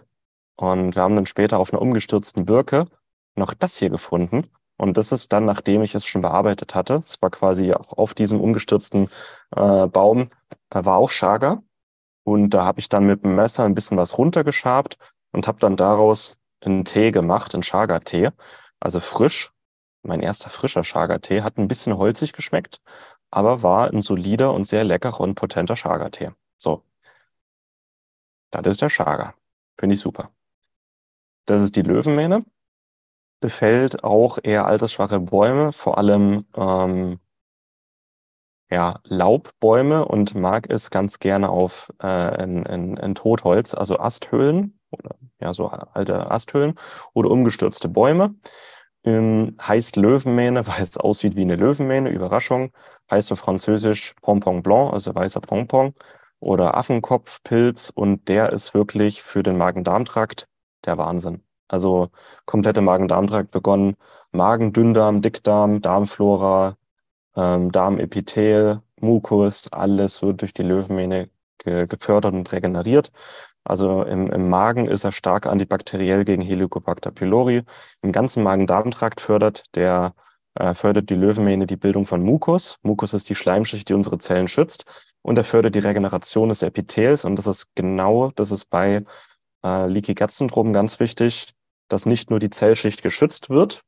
Und 0.55 0.95
wir 0.95 1.01
haben 1.01 1.15
dann 1.15 1.25
später 1.25 1.59
auf 1.59 1.73
einer 1.73 1.81
umgestürzten 1.81 2.45
Birke 2.45 2.87
noch 3.35 3.53
das 3.53 3.77
hier 3.77 3.89
gefunden. 3.89 4.49
Und 4.77 4.97
das 4.97 5.11
ist 5.11 5.33
dann, 5.33 5.45
nachdem 5.45 5.81
ich 5.83 5.95
es 5.95 6.05
schon 6.05 6.21
bearbeitet 6.21 6.75
hatte. 6.75 6.95
Es 6.95 7.21
war 7.21 7.29
quasi 7.29 7.73
auch 7.73 7.93
auf 7.93 8.13
diesem 8.13 8.41
umgestürzten 8.41 9.09
äh, 9.55 9.87
Baum, 9.87 10.29
äh, 10.71 10.83
war 10.83 10.97
auch 10.97 11.09
Chaga. 11.09 11.61
Und 12.23 12.51
da 12.51 12.65
habe 12.65 12.79
ich 12.79 12.89
dann 12.89 13.05
mit 13.05 13.23
dem 13.23 13.35
Messer 13.35 13.63
ein 13.63 13.75
bisschen 13.75 13.97
was 13.97 14.17
runtergeschabt 14.17 14.97
und 15.31 15.47
habe 15.47 15.59
dann 15.59 15.75
daraus 15.75 16.37
einen 16.61 16.85
Tee 16.85 17.11
gemacht, 17.11 17.53
einen 17.53 17.63
Chaga-Tee. 17.63 18.29
Also 18.79 18.99
frisch, 18.99 19.51
mein 20.03 20.21
erster 20.21 20.49
frischer 20.49 20.83
Chaga-Tee 20.83 21.41
hat 21.41 21.57
ein 21.57 21.67
bisschen 21.67 21.97
holzig 21.97 22.33
geschmeckt, 22.33 22.81
aber 23.31 23.63
war 23.63 23.89
ein 23.89 24.01
solider 24.01 24.53
und 24.53 24.65
sehr 24.65 24.83
leckerer 24.83 25.21
und 25.21 25.35
potenter 25.35 25.75
Chaga-Tee. 25.75 26.31
So. 26.57 26.83
Das 28.51 28.65
ist 28.67 28.81
der 28.81 28.89
Chaga. 28.89 29.33
Finde 29.77 29.95
ich 29.95 30.01
super. 30.01 30.29
Das 31.45 31.61
ist 31.61 31.75
die 31.75 31.81
Löwenmähne. 31.81 32.45
Befällt 33.41 34.03
auch 34.03 34.39
eher 34.41 34.65
altersschwache 34.65 35.19
Bäume, 35.19 35.73
vor 35.73 35.97
allem 35.97 36.45
ähm, 36.55 37.19
ja, 38.71 38.99
Laubbäume 39.03 40.05
und 40.05 40.33
mag 40.35 40.69
es 40.69 40.89
ganz 40.89 41.19
gerne 41.19 41.49
auf 41.49 41.91
äh, 42.01 42.43
in, 42.43 42.63
in, 42.63 42.97
in 42.97 43.15
Totholz, 43.15 43.73
also 43.73 43.99
Asthöhlen 43.99 44.79
oder 44.91 45.15
ja, 45.39 45.53
so 45.53 45.67
alte 45.67 46.31
Asthöhlen 46.31 46.75
oder 47.13 47.29
umgestürzte 47.29 47.89
Bäume. 47.89 48.35
Ähm, 49.03 49.57
heißt 49.61 49.97
Löwenmähne, 49.97 50.65
weil 50.67 50.81
es 50.81 50.97
aussieht 50.97 51.35
wie 51.35 51.41
eine 51.41 51.55
Löwenmähne, 51.57 52.09
Überraschung. 52.09 52.71
Heißt 53.11 53.31
auf 53.31 53.39
Französisch 53.39 54.15
Pompon 54.21 54.63
Blanc, 54.63 54.93
also 54.93 55.13
weißer 55.13 55.41
Pompon 55.41 55.93
oder 56.39 56.75
Affenkopfpilz 56.77 57.91
und 57.93 58.27
der 58.29 58.53
ist 58.53 58.73
wirklich 58.73 59.21
für 59.21 59.43
den 59.43 59.57
Magen-Darm-Trakt 59.57 60.47
der 60.85 60.97
Wahnsinn. 60.97 61.41
Also 61.67 62.09
komplette 62.45 62.81
Magen-Darm-Trakt 62.81 63.51
begonnen, 63.51 63.95
Magen, 64.31 64.73
Dünndarm, 64.73 65.21
Dickdarm, 65.21 65.81
Darmflora, 65.81 66.77
ähm, 67.35 67.71
Darmepithel, 67.71 68.81
Mukus, 68.99 69.71
alles 69.71 70.21
wird 70.21 70.41
durch 70.41 70.53
die 70.53 70.63
Löwenmähne 70.63 71.29
ge 71.59 71.87
gefördert 71.87 72.33
und 72.33 72.51
regeneriert. 72.51 73.11
Also 73.63 74.03
im, 74.03 74.29
im 74.31 74.49
Magen 74.49 74.87
ist 74.87 75.03
er 75.05 75.11
stark 75.11 75.45
antibakteriell 75.45 76.25
gegen 76.25 76.41
Helicobacter 76.41 77.11
pylori. 77.11 77.63
Im 78.01 78.11
ganzen 78.11 78.43
Magen-Darm-Trakt 78.43 79.21
fördert 79.21 79.63
der 79.75 80.13
äh, 80.55 80.73
fördert 80.73 81.09
die 81.09 81.15
Löwenmähne 81.15 81.65
die 81.65 81.77
Bildung 81.77 82.05
von 82.05 82.23
Mukus. 82.23 82.77
Mukus 82.83 83.13
ist 83.13 83.29
die 83.29 83.35
Schleimschicht, 83.35 83.89
die 83.89 83.93
unsere 83.93 84.17
Zellen 84.19 84.47
schützt. 84.47 84.85
Und 85.21 85.37
er 85.37 85.43
fördert 85.43 85.75
die 85.75 85.79
Regeneration 85.79 86.49
des 86.49 86.61
Epithels. 86.61 87.25
Und 87.25 87.37
das 87.37 87.47
ist 87.47 87.67
genau, 87.75 88.31
das 88.35 88.51
ist 88.51 88.69
bei 88.69 89.03
äh, 89.63 89.87
Leaky 89.87 90.15
Gut 90.15 90.31
Syndrom 90.31 90.73
ganz 90.73 90.99
wichtig, 90.99 91.53
dass 91.87 92.05
nicht 92.05 92.29
nur 92.29 92.39
die 92.39 92.49
Zellschicht 92.49 93.03
geschützt 93.03 93.49
wird, 93.49 93.83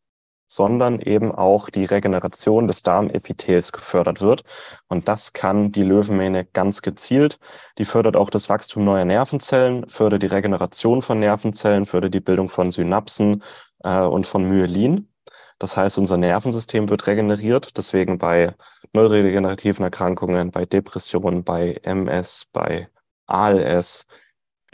sondern 0.48 1.00
eben 1.00 1.32
auch 1.32 1.70
die 1.70 1.86
Regeneration 1.86 2.68
des 2.68 2.84
Darmepithels 2.84 3.72
gefördert 3.72 4.22
wird. 4.22 4.44
Und 4.88 5.08
das 5.08 5.34
kann 5.34 5.72
die 5.72 5.84
Löwenmähne 5.84 6.46
ganz 6.46 6.82
gezielt. 6.82 7.40
Die 7.78 7.86
fördert 7.86 8.16
auch 8.16 8.30
das 8.30 8.50
Wachstum 8.50 8.86
neuer 8.86 9.06
Nervenzellen, 9.06 9.88
fördert 9.88 10.24
die 10.24 10.28
Regeneration 10.28 11.02
von 11.02 11.20
Nervenzellen, 11.20 11.86
fördert 11.86 12.14
die 12.14 12.20
Bildung 12.20 12.50
von 12.50 12.72
Synapsen 12.72 13.44
äh, 13.84 14.02
und 14.02 14.28
von 14.28 14.48
Myelin. 14.48 15.10
Das 15.58 15.78
heißt, 15.78 15.98
unser 15.98 16.18
Nervensystem 16.18 16.90
wird 16.90 17.08
regeneriert. 17.08 17.78
Deswegen 17.78 18.18
bei 18.18 18.54
neurodegenerativen 18.94 19.84
Erkrankungen, 19.84 20.52
bei 20.52 20.66
Depressionen, 20.66 21.44
bei 21.44 21.80
MS, 21.84 22.46
bei 22.52 22.90
ALS 23.26 24.06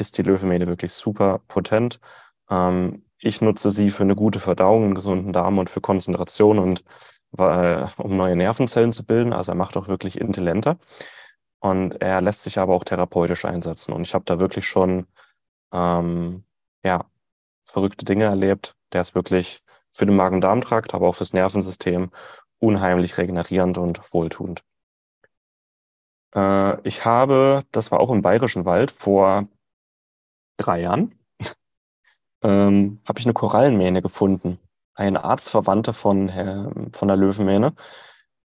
ist 0.02 0.18
die 0.18 0.24
Löwenmähne 0.24 0.68
wirklich 0.68 0.94
super 0.94 1.40
potent. 1.48 2.00
Ähm, 2.50 3.06
ich 3.20 3.42
nutze 3.42 3.70
sie 3.70 3.90
für 3.90 4.04
eine 4.04 4.16
gute 4.16 4.40
Verdauung, 4.40 4.84
einen 4.86 4.96
gesunden 4.96 5.32
Darm 5.34 5.60
und 5.60 5.70
für 5.70 5.82
Konzentration 5.82 6.60
und 6.60 6.84
äh, 7.38 7.86
um 7.98 8.18
neue 8.18 8.36
Nervenzellen 8.36 8.92
zu 8.92 9.06
bilden. 9.06 9.34
Also 9.34 9.54
er 9.54 9.56
macht 9.56 9.78
auch 9.78 9.88
wirklich 9.88 10.20
intelligenter. 10.20 10.78
Und 11.60 12.02
er 12.02 12.22
lässt 12.22 12.44
sich 12.44 12.58
aber 12.58 12.74
auch 12.74 12.84
therapeutisch 12.84 13.46
einsetzen. 13.46 13.94
Und 13.94 14.02
ich 14.02 14.14
habe 14.16 14.26
da 14.26 14.40
wirklich 14.40 14.66
schon 14.68 15.06
ähm, 15.72 16.44
ja, 16.84 17.06
verrückte 17.64 18.06
Dinge 18.06 18.26
erlebt. 18.26 18.76
Der 18.94 19.02
ist 19.02 19.16
wirklich 19.16 19.64
für 19.94 20.06
den 20.06 20.16
Magen-Darm-Trakt, 20.16 20.94
aber 20.94 21.08
auch 21.08 21.16
fürs 21.16 21.34
Nervensystem 21.34 22.12
unheimlich 22.60 23.18
regenerierend 23.18 23.78
und 23.78 24.14
wohltuend. 24.14 24.64
Äh, 26.36 26.82
ich 26.88 27.06
habe, 27.06 27.64
das 27.72 27.92
war 27.92 28.00
auch 28.00 28.12
im 28.12 28.22
Bayerischen 28.22 28.66
Wald 28.66 28.92
vor 28.92 29.48
drei 30.58 30.82
Jahren, 30.82 31.16
ähm, 32.44 33.02
habe 33.08 33.20
ich 33.20 33.26
eine 33.26 33.34
Korallenmähne 33.34 34.02
gefunden. 34.02 34.60
Ein 34.94 35.18
Arztverwandter 35.18 35.94
von, 35.94 36.30
äh, 36.30 36.70
von 36.94 37.08
der 37.08 37.18
Löwenmähne. 37.18 37.74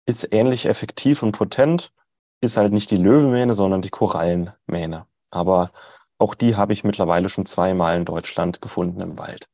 Ist 0.06 0.32
ähnlich 0.32 0.66
effektiv 0.66 1.22
und 1.22 1.32
potent, 1.32 1.92
ist 2.40 2.56
halt 2.56 2.72
nicht 2.72 2.90
die 2.90 2.96
Löwenmähne, 2.96 3.54
sondern 3.54 3.82
die 3.82 3.90
Korallenmähne. 3.90 5.06
Aber 5.30 5.70
auch 6.18 6.34
die 6.34 6.56
habe 6.56 6.72
ich 6.72 6.84
mittlerweile 6.84 7.28
schon 7.28 7.46
zweimal 7.46 7.96
in 7.96 8.04
Deutschland 8.04 8.60
gefunden 8.60 9.00
im 9.00 9.18
Wald. 9.18 9.48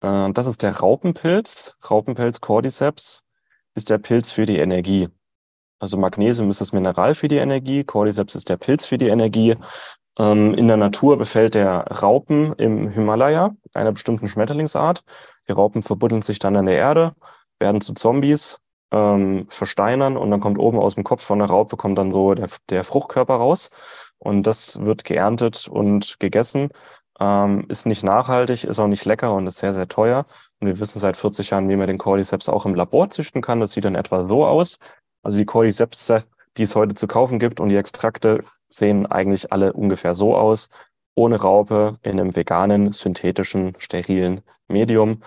Äh, 0.00 0.32
das 0.32 0.46
ist 0.46 0.62
der 0.62 0.76
Raupenpilz. 0.76 1.76
Raupenpilz 1.90 2.40
Cordyceps 2.40 3.22
ist 3.74 3.90
der 3.90 3.98
Pilz 3.98 4.30
für 4.30 4.46
die 4.46 4.58
Energie. 4.58 5.08
Also 5.78 5.96
Magnesium 5.96 6.50
ist 6.50 6.60
das 6.60 6.72
Mineral 6.72 7.14
für 7.14 7.28
die 7.28 7.36
Energie, 7.36 7.84
Cordyceps 7.84 8.34
ist 8.34 8.48
der 8.48 8.56
Pilz 8.56 8.86
für 8.86 8.96
die 8.96 9.08
Energie 9.08 9.56
in 10.16 10.68
der 10.68 10.76
Natur 10.76 11.18
befällt 11.18 11.54
der 11.54 11.86
Raupen 11.88 12.52
im 12.52 12.88
Himalaya, 12.88 13.56
einer 13.74 13.90
bestimmten 13.90 14.28
Schmetterlingsart. 14.28 15.02
Die 15.48 15.52
Raupen 15.52 15.82
verbuddeln 15.82 16.22
sich 16.22 16.38
dann 16.38 16.56
an 16.56 16.66
der 16.66 16.76
Erde, 16.76 17.14
werden 17.58 17.80
zu 17.80 17.94
Zombies, 17.94 18.60
ähm, 18.92 19.46
versteinern 19.48 20.16
und 20.16 20.30
dann 20.30 20.40
kommt 20.40 20.58
oben 20.58 20.78
aus 20.78 20.94
dem 20.94 21.02
Kopf 21.02 21.24
von 21.24 21.40
der 21.40 21.48
Raupe 21.48 21.76
kommt 21.76 21.98
dann 21.98 22.12
so 22.12 22.34
der, 22.34 22.48
der 22.70 22.84
Fruchtkörper 22.84 23.34
raus. 23.34 23.70
Und 24.18 24.46
das 24.46 24.78
wird 24.80 25.04
geerntet 25.04 25.66
und 25.68 26.20
gegessen. 26.20 26.70
Ähm, 27.20 27.66
ist 27.68 27.86
nicht 27.86 28.04
nachhaltig, 28.04 28.64
ist 28.64 28.78
auch 28.78 28.86
nicht 28.86 29.04
lecker 29.04 29.34
und 29.34 29.46
ist 29.46 29.58
sehr, 29.58 29.74
sehr 29.74 29.88
teuer. 29.88 30.26
Und 30.60 30.68
wir 30.68 30.78
wissen 30.78 30.98
seit 30.98 31.16
40 31.16 31.50
Jahren, 31.50 31.68
wie 31.68 31.76
man 31.76 31.88
den 31.88 31.98
Cordyceps 31.98 32.48
auch 32.48 32.66
im 32.66 32.74
Labor 32.74 33.10
züchten 33.10 33.42
kann. 33.42 33.60
Das 33.60 33.72
sieht 33.72 33.84
dann 33.84 33.94
etwa 33.96 34.26
so 34.26 34.46
aus. 34.46 34.78
Also 35.22 35.38
die 35.38 35.44
Cordyceps, 35.44 36.12
die 36.56 36.62
es 36.62 36.76
heute 36.76 36.94
zu 36.94 37.06
kaufen 37.06 37.38
gibt 37.38 37.60
und 37.60 37.68
die 37.68 37.76
Extrakte 37.76 38.44
sehen 38.76 39.06
eigentlich 39.06 39.52
alle 39.52 39.72
ungefähr 39.72 40.14
so 40.14 40.36
aus. 40.36 40.68
Ohne 41.14 41.40
Raupe 41.40 41.98
in 42.02 42.20
einem 42.20 42.34
veganen, 42.34 42.92
synthetischen, 42.92 43.74
sterilen 43.78 44.42
Medium. 44.68 45.22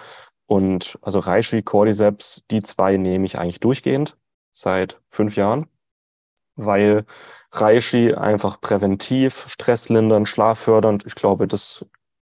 Und 0.45 0.97
also 1.01 1.19
Reishi, 1.19 1.61
Cordyceps, 1.61 2.43
die 2.51 2.61
zwei 2.61 2.97
nehme 2.97 3.25
ich 3.25 3.39
eigentlich 3.39 3.59
durchgehend 3.59 4.17
seit 4.51 4.99
fünf 5.09 5.35
Jahren, 5.35 5.67
weil 6.55 7.05
Reishi 7.51 8.13
einfach 8.13 8.59
präventiv, 8.61 9.45
stresslindernd, 9.47 10.27
schlaffördernd, 10.27 11.05
ich 11.05 11.15
glaube, 11.15 11.47
das 11.47 11.85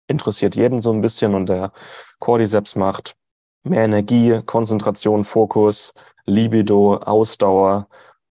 interessiert 0.08 0.56
jeden 0.56 0.80
so 0.80 0.92
ein 0.92 1.02
bisschen 1.02 1.34
und 1.36 1.48
der 1.48 1.72
Cordyceps 2.20 2.76
macht 2.76 3.16
mehr 3.64 3.84
Energie, 3.84 4.42
Konzentration, 4.46 5.26
Fokus, 5.26 5.94
Libido, 6.26 6.98
Ausdauer, 6.98 7.88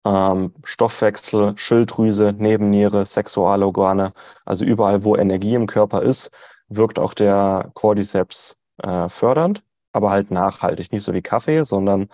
ähm, 0.09 0.55
Stoffwechsel, 0.65 1.53
Schilddrüse, 1.57 2.35
Nebenniere, 2.37 3.05
Sexualorgane, 3.05 4.13
also 4.47 4.65
überall, 4.65 5.05
wo 5.05 5.17
Energie 5.17 5.55
im 5.55 5.67
Körper 5.67 6.03
ist, 6.03 6.31
wirkt 6.69 6.99
auch 6.99 7.15
der 7.15 7.71
Cordyceps 7.75 8.57
äh, 8.83 9.09
fördernd, 9.09 9.63
aber 9.93 10.11
halt 10.11 10.31
nachhaltig, 10.31 10.93
nicht 10.93 11.03
so 11.05 11.13
wie 11.13 11.23
Kaffee, 11.23 11.63
sondern 11.63 12.09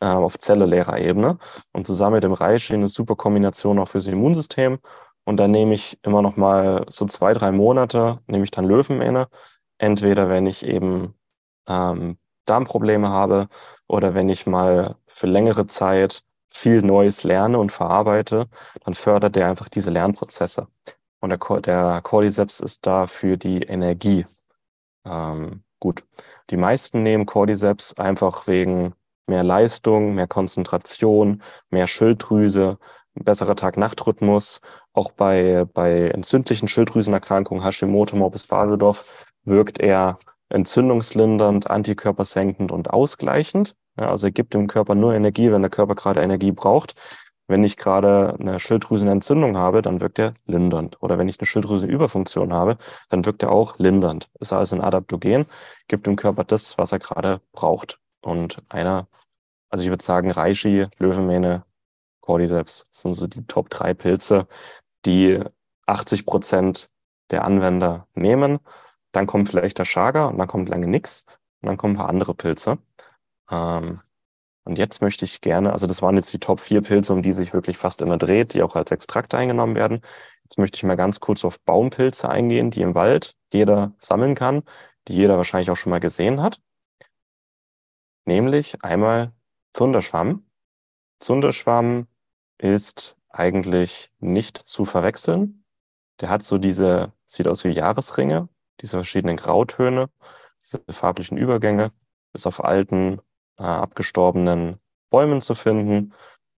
äh, 0.00 0.06
auf 0.06 0.38
zellulärer 0.38 0.98
Ebene. 0.98 1.38
Und 1.72 1.86
zusammen 1.86 2.14
mit 2.14 2.24
dem 2.24 2.32
Reishi 2.32 2.74
eine 2.74 2.88
super 2.88 3.16
Kombination 3.16 3.78
auch 3.78 3.88
fürs 3.88 4.06
Immunsystem. 4.06 4.78
Und 5.24 5.38
dann 5.38 5.50
nehme 5.50 5.74
ich 5.74 5.98
immer 6.02 6.22
noch 6.22 6.36
mal 6.36 6.84
so 6.88 7.04
zwei, 7.06 7.34
drei 7.34 7.52
Monate, 7.52 8.20
nehme 8.28 8.44
ich 8.44 8.50
dann 8.50 8.64
Löwenmähne. 8.64 9.28
Entweder 9.78 10.28
wenn 10.30 10.46
ich 10.46 10.66
eben 10.66 11.14
ähm, 11.68 12.18
Darmprobleme 12.46 13.08
habe 13.10 13.48
oder 13.88 14.14
wenn 14.14 14.28
ich 14.28 14.46
mal 14.46 14.96
für 15.06 15.26
längere 15.26 15.66
Zeit 15.66 16.22
viel 16.48 16.82
Neues 16.82 17.24
lerne 17.24 17.58
und 17.58 17.72
verarbeite, 17.72 18.46
dann 18.84 18.94
fördert 18.94 19.36
der 19.36 19.48
einfach 19.48 19.68
diese 19.68 19.90
Lernprozesse. 19.90 20.68
Und 21.20 21.30
der, 21.30 21.60
der 21.60 22.00
Cordyceps 22.02 22.60
ist 22.60 22.86
da 22.86 23.06
für 23.06 23.36
die 23.36 23.62
Energie. 23.62 24.26
Ähm, 25.04 25.62
gut. 25.80 26.04
Die 26.50 26.56
meisten 26.56 27.02
nehmen 27.02 27.26
Cordyceps 27.26 27.94
einfach 27.94 28.46
wegen 28.46 28.94
mehr 29.26 29.42
Leistung, 29.42 30.14
mehr 30.14 30.28
Konzentration, 30.28 31.42
mehr 31.70 31.86
Schilddrüse, 31.86 32.78
besserer 33.14 33.56
Tag-Nacht-Rhythmus. 33.56 34.60
Auch 34.92 35.10
bei, 35.12 35.64
bei 35.72 36.08
entzündlichen 36.08 36.68
Schilddrüsenerkrankungen, 36.68 37.64
Hashimoto, 37.64 38.16
Morbus 38.16 38.46
Basedorf, 38.46 39.04
wirkt 39.44 39.80
er 39.80 40.18
entzündungslindernd, 40.48 41.68
antikörpersenkend 41.70 42.70
und 42.70 42.90
ausgleichend. 42.90 43.74
Ja, 43.98 44.10
also 44.10 44.26
er 44.26 44.32
gibt 44.32 44.54
dem 44.54 44.66
Körper 44.66 44.94
nur 44.94 45.14
Energie, 45.14 45.50
wenn 45.50 45.62
der 45.62 45.70
Körper 45.70 45.94
gerade 45.94 46.20
Energie 46.22 46.52
braucht. 46.52 46.94
Wenn 47.48 47.62
ich 47.62 47.76
gerade 47.76 48.36
eine 48.40 48.58
Schilddrüsenentzündung 48.58 49.56
habe, 49.56 49.80
dann 49.80 50.00
wirkt 50.00 50.18
er 50.18 50.34
lindernd. 50.46 51.00
Oder 51.00 51.16
wenn 51.18 51.28
ich 51.28 51.38
eine 51.38 51.46
Schilddrüsenüberfunktion 51.46 52.52
habe, 52.52 52.76
dann 53.08 53.24
wirkt 53.24 53.42
er 53.42 53.52
auch 53.52 53.78
lindernd. 53.78 54.28
Ist 54.40 54.52
also 54.52 54.74
ein 54.74 54.82
Adaptogen, 54.82 55.46
gibt 55.86 56.06
dem 56.06 56.16
Körper 56.16 56.44
das, 56.44 56.76
was 56.76 56.92
er 56.92 56.98
gerade 56.98 57.40
braucht. 57.52 58.00
Und 58.20 58.62
einer, 58.68 59.06
also 59.70 59.84
ich 59.84 59.90
würde 59.90 60.02
sagen, 60.02 60.32
Reishi, 60.32 60.88
Löwenmähne, 60.98 61.64
Cordyceps 62.20 62.86
sind 62.90 63.14
so 63.14 63.28
die 63.28 63.46
Top 63.46 63.70
drei 63.70 63.94
Pilze, 63.94 64.48
die 65.04 65.40
80 65.86 66.26
Prozent 66.26 66.90
der 67.30 67.44
Anwender 67.44 68.08
nehmen. 68.14 68.58
Dann 69.12 69.26
kommt 69.28 69.48
vielleicht 69.48 69.78
der 69.78 69.84
Chaga 69.84 70.26
und 70.26 70.38
dann 70.38 70.48
kommt 70.48 70.68
lange 70.68 70.88
nichts. 70.88 71.24
Und 71.62 71.68
dann 71.68 71.76
kommen 71.76 71.94
ein 71.94 71.98
paar 71.98 72.08
andere 72.08 72.34
Pilze. 72.34 72.78
Ähm, 73.50 74.00
Und 74.64 74.78
jetzt 74.78 75.02
möchte 75.02 75.24
ich 75.26 75.40
gerne, 75.42 75.72
also 75.72 75.86
das 75.88 76.02
waren 76.02 76.16
jetzt 76.16 76.32
die 76.32 76.40
Top 76.40 76.60
4 76.60 76.82
Pilze, 76.82 77.12
um 77.14 77.22
die 77.22 77.32
sich 77.34 77.52
wirklich 77.54 77.78
fast 77.78 78.02
immer 78.02 78.18
dreht, 78.18 78.54
die 78.54 78.62
auch 78.62 78.76
als 78.76 78.90
Extrakte 78.92 79.38
eingenommen 79.38 79.76
werden. 79.76 80.02
Jetzt 80.44 80.58
möchte 80.58 80.76
ich 80.78 80.84
mal 80.84 80.96
ganz 80.96 81.20
kurz 81.20 81.44
auf 81.44 81.60
Baumpilze 81.62 82.28
eingehen, 82.30 82.70
die 82.70 82.82
im 82.82 82.94
Wald 82.96 83.36
jeder 83.52 83.94
sammeln 83.98 84.34
kann, 84.36 84.64
die 85.08 85.14
jeder 85.16 85.36
wahrscheinlich 85.38 85.70
auch 85.70 85.76
schon 85.76 85.90
mal 85.90 86.00
gesehen 86.00 86.42
hat. 86.42 86.60
Nämlich 88.26 88.82
einmal 88.82 89.32
Zunderschwamm. 89.72 90.46
Zunderschwamm 91.20 92.08
ist 92.58 93.16
eigentlich 93.30 94.12
nicht 94.20 94.58
zu 94.58 94.84
verwechseln. 94.84 95.64
Der 96.20 96.30
hat 96.30 96.42
so 96.44 96.58
diese, 96.58 97.12
sieht 97.26 97.48
aus 97.48 97.64
wie 97.64 97.70
Jahresringe, 97.70 98.48
diese 98.80 98.98
verschiedenen 98.98 99.36
Grautöne, 99.36 100.10
diese 100.62 100.82
farblichen 100.90 101.38
Übergänge, 101.38 101.92
ist 102.34 102.46
auf 102.46 102.64
alten 102.64 103.20
äh, 103.58 103.62
abgestorbenen 103.62 104.80
Bäumen 105.10 105.40
zu 105.40 105.54
finden. 105.54 106.12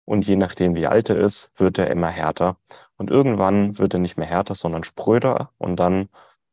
Und 0.04 0.26
je 0.26 0.36
nachdem, 0.36 0.74
wie 0.74 0.86
alt 0.86 1.10
er 1.10 1.18
ist, 1.18 1.50
wird 1.56 1.78
er 1.78 1.90
immer 1.90 2.08
härter. 2.08 2.56
Und 2.96 3.10
irgendwann 3.10 3.78
wird 3.78 3.94
er 3.94 4.00
nicht 4.00 4.16
mehr 4.16 4.26
härter, 4.26 4.54
sondern 4.54 4.84
spröder. 4.84 5.52
Und 5.58 5.76
dann 5.76 6.08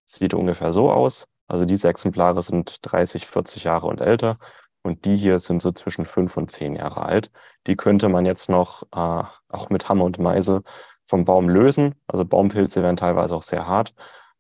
sieht 0.06 0.34
er 0.34 0.40
ungefähr 0.40 0.74
so 0.74 0.92
aus. 0.92 1.28
Also 1.48 1.66
diese 1.66 1.90
Exemplare 1.90 2.42
sind 2.42 2.80
30, 2.82 3.26
40 3.26 3.64
Jahre 3.64 3.88
und 3.88 4.02
älter. 4.02 4.40
Und 4.84 5.06
die 5.06 5.18
hier 5.18 5.40
sind 5.40 5.62
so 5.62 5.72
zwischen 5.72 6.06
fünf 6.06 6.38
und 6.38 6.52
zehn 6.52 6.76
Jahre 6.76 7.04
alt. 7.04 7.32
Die 7.66 7.76
könnte 7.76 8.10
man 8.10 8.26
jetzt 8.26 8.50
noch 8.50 8.84
äh, 8.92 9.24
auch 9.50 9.70
mit 9.70 9.90
Hammer 9.90 10.04
und 10.04 10.20
Meisel 10.20 10.62
vom 11.04 11.26
Baum 11.26 11.50
lösen. 11.50 11.96
Also 12.08 12.26
Baumpilze 12.26 12.84
werden 12.84 12.98
teilweise 12.98 13.36
auch 13.36 13.42
sehr 13.42 13.68
hart 13.68 13.96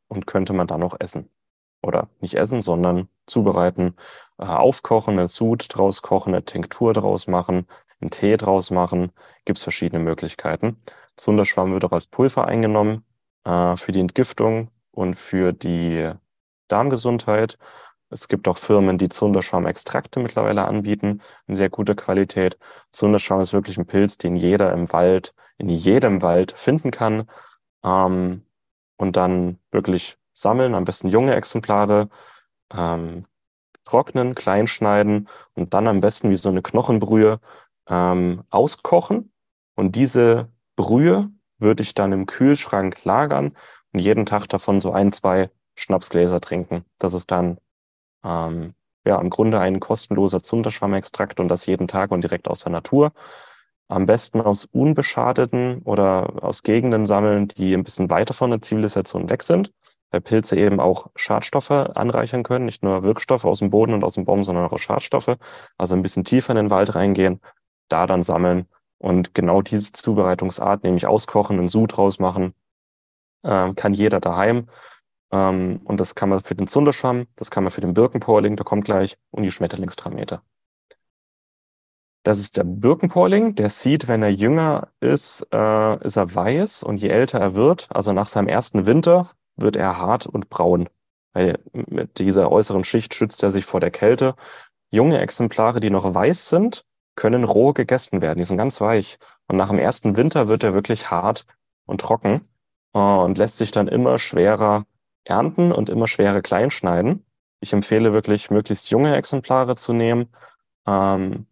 und 0.07 0.27
könnte 0.27 0.53
man 0.53 0.67
dann 0.67 0.83
auch 0.83 0.95
essen 0.99 1.29
oder 1.81 2.09
nicht 2.19 2.35
essen, 2.35 2.61
sondern 2.61 3.07
zubereiten, 3.27 3.95
aufkochen, 4.37 5.17
eine 5.17 5.27
Sud 5.27 5.67
draus 5.69 6.01
kochen, 6.01 6.33
eine 6.33 6.43
Tinktur 6.45 6.93
draus 6.93 7.27
machen, 7.27 7.67
einen 8.01 8.11
Tee 8.11 8.37
draus 8.37 8.71
machen. 8.71 9.11
Gibt 9.45 9.57
es 9.57 9.63
verschiedene 9.63 10.03
Möglichkeiten. 10.03 10.81
Zunderschwamm 11.15 11.71
wird 11.73 11.85
auch 11.85 11.91
als 11.91 12.07
Pulver 12.07 12.45
eingenommen 12.45 13.05
äh, 13.45 13.75
für 13.77 13.91
die 13.91 14.01
Entgiftung 14.01 14.69
und 14.91 15.15
für 15.15 15.53
die 15.53 16.11
Darmgesundheit. 16.67 17.57
Es 18.09 18.27
gibt 18.27 18.47
auch 18.47 18.57
Firmen, 18.57 18.97
die 18.97 19.09
Zunderschwamm-Extrakte 19.09 20.19
mittlerweile 20.19 20.65
anbieten, 20.65 21.21
in 21.47 21.55
sehr 21.55 21.69
guter 21.69 21.95
Qualität. 21.95 22.57
Zunderschwamm 22.91 23.41
ist 23.41 23.53
wirklich 23.53 23.77
ein 23.77 23.87
Pilz, 23.87 24.17
den 24.17 24.35
jeder 24.35 24.71
im 24.73 24.91
Wald, 24.93 25.33
in 25.57 25.69
jedem 25.69 26.21
Wald 26.21 26.51
finden 26.51 26.91
kann. 26.91 27.29
Ähm, 27.83 28.45
und 28.97 29.15
dann 29.17 29.59
wirklich 29.71 30.17
sammeln, 30.33 30.75
am 30.75 30.85
besten 30.85 31.09
junge 31.09 31.35
Exemplare, 31.35 32.09
ähm, 32.73 33.25
trocknen, 33.85 34.35
kleinschneiden 34.35 35.29
und 35.53 35.73
dann 35.73 35.87
am 35.87 36.01
besten 36.01 36.29
wie 36.29 36.35
so 36.35 36.49
eine 36.49 36.61
Knochenbrühe 36.61 37.39
ähm, 37.89 38.43
auskochen. 38.49 39.31
Und 39.75 39.95
diese 39.95 40.49
Brühe 40.75 41.29
würde 41.59 41.83
ich 41.83 41.93
dann 41.93 42.11
im 42.11 42.25
Kühlschrank 42.25 43.03
lagern 43.05 43.55
und 43.93 43.99
jeden 43.99 44.25
Tag 44.25 44.47
davon 44.47 44.81
so 44.81 44.91
ein, 44.91 45.11
zwei 45.11 45.49
Schnapsgläser 45.75 46.41
trinken. 46.41 46.83
Das 46.99 47.13
ist 47.13 47.31
dann 47.31 47.59
ähm, 48.23 48.73
ja 49.05 49.19
im 49.19 49.29
Grunde 49.29 49.59
ein 49.59 49.79
kostenloser 49.79 50.41
Zunderschwammextrakt 50.41 51.39
und 51.39 51.47
das 51.47 51.65
jeden 51.65 51.87
Tag 51.87 52.11
und 52.11 52.21
direkt 52.21 52.47
aus 52.47 52.61
der 52.61 52.71
Natur. 52.71 53.13
Am 53.87 54.07
besten 54.07 54.41
aus 54.41 54.65
unbeschadeten 54.65 55.83
oder 55.83 56.43
aus 56.43 56.63
Gegenden 56.63 57.05
sammeln, 57.05 57.47
die 57.49 57.73
ein 57.73 57.83
bisschen 57.83 58.09
weiter 58.09 58.33
von 58.33 58.49
der 58.49 58.61
Zivilisation 58.61 59.29
weg 59.29 59.43
sind 59.43 59.71
weil 60.11 60.21
Pilze 60.21 60.57
eben 60.57 60.79
auch 60.79 61.07
Schadstoffe 61.15 61.71
anreichern 61.71 62.43
können, 62.43 62.65
nicht 62.65 62.83
nur 62.83 63.03
Wirkstoffe 63.03 63.45
aus 63.45 63.59
dem 63.59 63.69
Boden 63.69 63.93
und 63.93 64.03
aus 64.03 64.15
dem 64.15 64.25
Baum, 64.25 64.43
sondern 64.43 64.65
auch 64.69 64.77
Schadstoffe. 64.77 65.37
Also 65.77 65.95
ein 65.95 66.01
bisschen 66.01 66.23
tiefer 66.23 66.51
in 66.51 66.57
den 66.57 66.69
Wald 66.69 66.95
reingehen, 66.95 67.41
da 67.89 68.07
dann 68.07 68.23
sammeln 68.23 68.67
und 68.97 69.33
genau 69.33 69.61
diese 69.61 69.91
Zubereitungsart, 69.91 70.83
nämlich 70.83 71.07
auskochen, 71.07 71.59
einen 71.59 71.67
Sud 71.67 71.97
draus 71.97 72.19
machen, 72.19 72.53
äh, 73.43 73.73
kann 73.73 73.93
jeder 73.93 74.19
daheim. 74.19 74.67
Ähm, 75.31 75.81
und 75.83 75.99
das 75.99 76.15
kann 76.15 76.29
man 76.29 76.39
für 76.41 76.55
den 76.55 76.67
Zunderschwamm, 76.67 77.27
das 77.35 77.51
kann 77.51 77.63
man 77.63 77.71
für 77.71 77.81
den 77.81 77.93
Birkenporling, 77.93 78.55
der 78.55 78.65
kommt 78.65 78.85
gleich, 78.85 79.17
und 79.31 79.43
die 79.43 79.51
Schmetterlingstramete. 79.51 80.41
Das 82.23 82.39
ist 82.39 82.57
der 82.57 82.63
Birkenporling. 82.63 83.53
Der 83.53 83.69
sieht, 83.69 84.07
wenn 84.07 84.23
er 84.23 84.31
jünger 84.31 84.87
ist, 84.99 85.45
äh, 85.53 86.03
ist 86.03 86.17
er 86.17 86.33
weiß 86.33 86.81
und 86.81 86.97
je 86.97 87.09
älter 87.09 87.39
er 87.39 87.53
wird, 87.53 87.87
also 87.91 88.13
nach 88.13 88.27
seinem 88.27 88.47
ersten 88.47 88.87
Winter, 88.87 89.29
wird 89.55 89.75
er 89.75 89.97
hart 89.97 90.25
und 90.25 90.49
braun. 90.49 90.89
Weil 91.33 91.59
mit 91.73 92.19
dieser 92.19 92.51
äußeren 92.51 92.83
Schicht 92.83 93.13
schützt 93.13 93.43
er 93.43 93.51
sich 93.51 93.65
vor 93.65 93.79
der 93.79 93.91
Kälte. 93.91 94.35
Junge 94.89 95.19
Exemplare, 95.19 95.79
die 95.79 95.89
noch 95.89 96.13
weiß 96.13 96.49
sind, 96.49 96.85
können 97.15 97.43
roh 97.43 97.73
gegessen 97.73 98.21
werden. 98.21 98.37
Die 98.37 98.43
sind 98.43 98.57
ganz 98.57 98.79
weich. 98.81 99.17
Und 99.47 99.57
nach 99.57 99.69
dem 99.69 99.79
ersten 99.79 100.15
Winter 100.15 100.47
wird 100.47 100.63
er 100.63 100.73
wirklich 100.73 101.11
hart 101.11 101.45
und 101.85 102.01
trocken 102.01 102.47
äh, 102.93 102.99
und 102.99 103.37
lässt 103.37 103.57
sich 103.57 103.71
dann 103.71 103.87
immer 103.87 104.17
schwerer 104.17 104.85
ernten 105.23 105.71
und 105.71 105.89
immer 105.89 106.07
schwerer 106.07 106.41
kleinschneiden. 106.41 107.25
Ich 107.59 107.73
empfehle 107.73 108.13
wirklich, 108.13 108.51
möglichst 108.51 108.89
junge 108.89 109.15
Exemplare 109.15 109.75
zu 109.75 109.93
nehmen. 109.93 110.29
Ähm, 110.87 111.47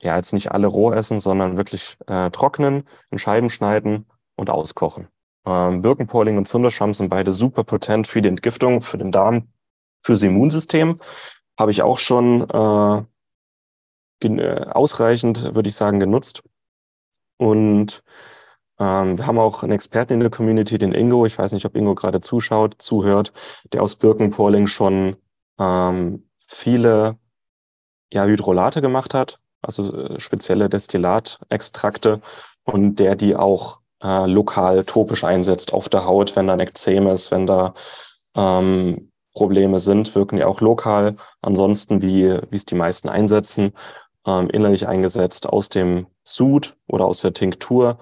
ja, 0.00 0.16
jetzt 0.16 0.32
nicht 0.32 0.52
alle 0.52 0.66
roh 0.66 0.92
essen, 0.92 1.20
sondern 1.20 1.56
wirklich 1.56 1.96
äh, 2.06 2.30
trocknen, 2.30 2.84
in 3.10 3.18
Scheiben 3.18 3.48
schneiden 3.48 4.06
und 4.34 4.50
auskochen. 4.50 5.08
Ähm, 5.46 5.80
Birkenpolling 5.80 6.36
und 6.36 6.46
Zunderschwamm 6.46 6.92
sind 6.92 7.08
beide 7.08 7.32
super 7.32 7.64
potent 7.64 8.06
für 8.06 8.20
die 8.20 8.28
Entgiftung, 8.28 8.82
für 8.82 8.98
den 8.98 9.12
Darm, 9.12 9.48
fürs 10.02 10.22
Immunsystem. 10.22 10.96
Habe 11.58 11.70
ich 11.70 11.82
auch 11.82 11.98
schon 11.98 12.48
äh, 12.50 13.02
äh, 14.26 14.66
ausreichend, 14.66 15.54
würde 15.54 15.68
ich 15.68 15.76
sagen, 15.76 16.00
genutzt. 16.00 16.42
Und 17.38 18.02
ähm, 18.78 19.18
wir 19.18 19.26
haben 19.26 19.38
auch 19.38 19.62
einen 19.62 19.72
Experten 19.72 20.14
in 20.14 20.20
der 20.20 20.30
Community, 20.30 20.78
den 20.78 20.92
Ingo. 20.92 21.26
Ich 21.26 21.38
weiß 21.38 21.52
nicht, 21.52 21.64
ob 21.64 21.76
Ingo 21.76 21.94
gerade 21.94 22.20
zuschaut, 22.20 22.74
zuhört, 22.78 23.32
der 23.72 23.82
aus 23.82 23.96
Birkenpolling 23.96 24.66
schon 24.66 25.16
ähm, 25.58 26.28
viele 26.38 27.18
ja, 28.12 28.24
Hydrolate 28.24 28.80
gemacht 28.80 29.14
hat, 29.14 29.40
also 29.62 29.96
äh, 29.96 30.20
spezielle 30.20 30.68
Destillatextrakte 30.68 32.20
und 32.64 32.96
der 32.96 33.16
die 33.16 33.36
auch 33.36 33.80
äh, 34.06 34.26
lokal 34.26 34.84
topisch 34.84 35.24
einsetzt 35.24 35.72
auf 35.72 35.88
der 35.88 36.06
Haut, 36.06 36.36
wenn 36.36 36.46
da 36.46 36.52
ein 36.52 36.60
Ekzem 36.60 37.08
ist, 37.08 37.32
wenn 37.32 37.46
da 37.46 37.74
ähm, 38.36 39.10
Probleme 39.34 39.78
sind, 39.80 40.14
wirken 40.14 40.36
die 40.36 40.44
auch 40.44 40.60
lokal. 40.60 41.16
Ansonsten, 41.42 42.02
wie 42.02 42.24
es 42.50 42.64
die 42.64 42.76
meisten 42.76 43.08
einsetzen, 43.08 43.72
ähm, 44.26 44.48
innerlich 44.50 44.86
eingesetzt 44.86 45.48
aus 45.48 45.68
dem 45.68 46.06
Sud 46.22 46.76
oder 46.86 47.04
aus 47.04 47.20
der 47.20 47.32
Tinktur. 47.32 47.98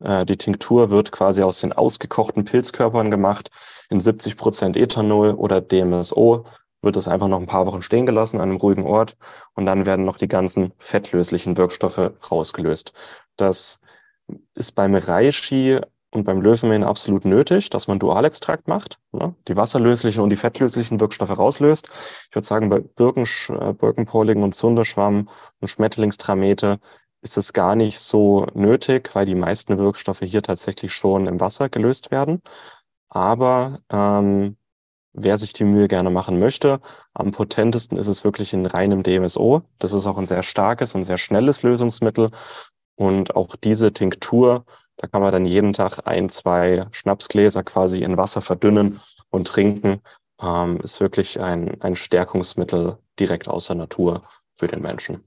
Äh, 0.00 0.26
die 0.26 0.36
Tinktur 0.36 0.90
wird 0.90 1.10
quasi 1.10 1.42
aus 1.42 1.60
den 1.60 1.72
ausgekochten 1.72 2.44
Pilzkörpern 2.44 3.10
gemacht. 3.10 3.50
In 3.88 4.00
70 4.00 4.36
Prozent 4.36 4.76
Ethanol 4.76 5.32
oder 5.32 5.60
DMSO 5.60 6.44
wird 6.82 6.96
das 6.96 7.08
einfach 7.08 7.28
noch 7.28 7.40
ein 7.40 7.46
paar 7.46 7.66
Wochen 7.66 7.82
stehen 7.82 8.06
gelassen 8.06 8.36
an 8.40 8.50
einem 8.50 8.58
ruhigen 8.58 8.84
Ort 8.84 9.16
und 9.54 9.64
dann 9.66 9.86
werden 9.86 10.04
noch 10.04 10.18
die 10.18 10.28
ganzen 10.28 10.72
fettlöslichen 10.78 11.56
Wirkstoffe 11.56 12.12
rausgelöst. 12.30 12.92
Das 13.36 13.80
ist 14.54 14.72
beim 14.72 14.94
Reishi 14.94 15.80
und 16.12 16.24
beim 16.24 16.40
Löwenmähen 16.40 16.84
absolut 16.84 17.24
nötig, 17.24 17.70
dass 17.70 17.88
man 17.88 17.98
Dualextrakt 17.98 18.68
macht, 18.68 18.98
ne? 19.12 19.34
die 19.48 19.56
wasserlöslichen 19.56 20.22
und 20.22 20.30
die 20.30 20.36
fettlöslichen 20.36 21.00
Wirkstoffe 21.00 21.36
rauslöst. 21.36 21.88
Ich 22.30 22.34
würde 22.34 22.46
sagen, 22.46 22.68
bei 22.68 22.80
Birken, 22.80 23.26
äh, 23.48 23.72
Birkenpoligen 23.72 24.42
und 24.42 24.54
Zunderschwamm 24.54 25.28
und 25.60 25.68
Schmetterlingstramete 25.68 26.80
ist 27.22 27.36
es 27.36 27.52
gar 27.52 27.76
nicht 27.76 27.98
so 27.98 28.46
nötig, 28.54 29.14
weil 29.14 29.26
die 29.26 29.34
meisten 29.34 29.78
Wirkstoffe 29.78 30.20
hier 30.20 30.42
tatsächlich 30.42 30.92
schon 30.92 31.26
im 31.26 31.40
Wasser 31.40 31.68
gelöst 31.68 32.10
werden. 32.10 32.40
Aber 33.08 33.80
ähm, 33.90 34.56
wer 35.12 35.36
sich 35.36 35.52
die 35.52 35.64
Mühe 35.64 35.88
gerne 35.88 36.10
machen 36.10 36.38
möchte, 36.38 36.80
am 37.14 37.32
potentesten 37.32 37.96
ist 37.98 38.06
es 38.06 38.22
wirklich 38.22 38.52
in 38.52 38.66
reinem 38.66 39.02
DMSO. 39.02 39.62
Das 39.78 39.92
ist 39.92 40.06
auch 40.06 40.18
ein 40.18 40.26
sehr 40.26 40.42
starkes 40.42 40.94
und 40.94 41.02
sehr 41.02 41.16
schnelles 41.16 41.62
Lösungsmittel 41.62 42.30
und 42.96 43.36
auch 43.36 43.56
diese 43.56 43.92
Tinktur, 43.92 44.64
da 44.96 45.06
kann 45.06 45.22
man 45.22 45.32
dann 45.32 45.44
jeden 45.44 45.72
Tag 45.72 46.06
ein, 46.06 46.28
zwei 46.28 46.86
Schnapsgläser 46.90 47.62
quasi 47.62 48.02
in 48.02 48.16
Wasser 48.16 48.40
verdünnen 48.40 49.00
und 49.30 49.46
trinken. 49.46 50.00
Ähm, 50.40 50.78
ist 50.78 51.00
wirklich 51.00 51.40
ein, 51.40 51.80
ein 51.82 51.96
Stärkungsmittel 51.96 52.98
direkt 53.18 53.48
aus 53.48 53.66
der 53.66 53.76
Natur 53.76 54.22
für 54.52 54.66
den 54.66 54.82
Menschen. 54.82 55.22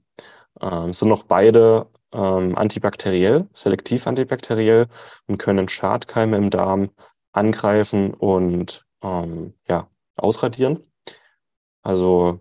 Ähm, 0.60 0.92
sind 0.92 1.08
noch 1.08 1.22
beide 1.24 1.86
ähm, 2.12 2.56
antibakteriell, 2.56 3.48
selektiv 3.52 4.06
antibakteriell 4.06 4.88
und 5.26 5.38
können 5.38 5.68
Schadkeime 5.68 6.36
im 6.36 6.50
Darm 6.50 6.90
angreifen 7.32 8.14
und 8.14 8.84
ähm, 9.02 9.54
ja, 9.68 9.88
ausradieren. 10.16 10.80
Also 11.82 12.40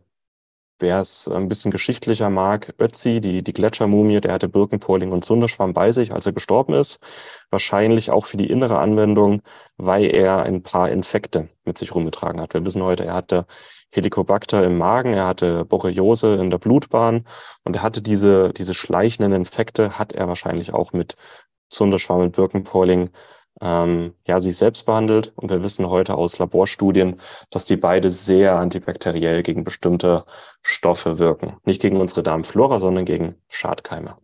wer 0.80 1.00
es 1.00 1.28
ein 1.28 1.48
bisschen 1.48 1.72
geschichtlicher 1.72 2.30
mag, 2.30 2.74
Ötzi, 2.80 3.22
die, 3.22 3.44
die 3.44 3.54
Gletschermumie, 3.54 4.22
der 4.22 4.34
hatte 4.34 4.50
Birkenpoling 4.50 5.12
und 5.12 5.24
Sunderschwamm 5.24 5.74
bei 5.74 5.92
sich, 5.92 6.14
als 6.14 6.26
er 6.26 6.34
gestorben 6.34 6.74
ist. 6.74 7.00
Wahrscheinlich 7.52 8.12
auch 8.12 8.26
für 8.26 8.38
die 8.38 8.50
innere 8.50 8.80
Anwendung, 8.80 9.42
weil 9.78 10.06
er 10.14 10.44
ein 10.44 10.64
paar 10.64 10.90
Infekte 10.90 11.50
mit 11.66 11.78
sich 11.78 11.94
rumgetragen 11.94 12.42
hat. 12.42 12.54
Wir 12.54 12.66
wissen 12.66 12.84
heute, 12.84 13.06
er 13.06 13.14
hatte 13.14 13.46
Helicobacter 13.92 14.64
im 14.64 14.78
Magen, 14.78 15.14
er 15.14 15.28
hatte 15.28 15.66
Borreliose 15.66 16.36
in 16.36 16.50
der 16.50 16.60
Blutbahn 16.60 17.26
und 17.64 17.76
er 17.76 17.84
hatte 17.84 18.02
diese, 18.02 18.54
diese 18.54 18.74
schleichenden 18.74 19.34
Infekte, 19.34 19.98
hat 19.98 20.14
er 20.14 20.28
wahrscheinlich 20.28 20.74
auch 20.74 20.94
mit 20.94 21.16
Sunderschwamm 21.70 22.22
und 22.22 22.36
Birkenpoling 22.36 23.10
ähm, 23.62 24.14
ja, 24.26 24.40
sich 24.40 24.58
selbst 24.58 24.86
behandelt. 24.86 25.34
Und 25.36 25.50
wir 25.50 25.64
wissen 25.64 25.90
heute 25.90 26.16
aus 26.16 26.38
Laborstudien, 26.40 27.20
dass 27.50 27.66
die 27.66 27.78
beide 27.78 28.10
sehr 28.10 28.58
antibakteriell 28.58 29.44
gegen 29.44 29.64
bestimmte 29.64 30.26
Stoffe 30.62 31.20
wirken. 31.20 31.58
Nicht 31.66 31.82
gegen 31.82 31.98
unsere 31.98 32.24
Darmflora, 32.24 32.80
sondern 32.80 33.06
gegen 33.06 33.36
Schadkeime. 33.48 34.18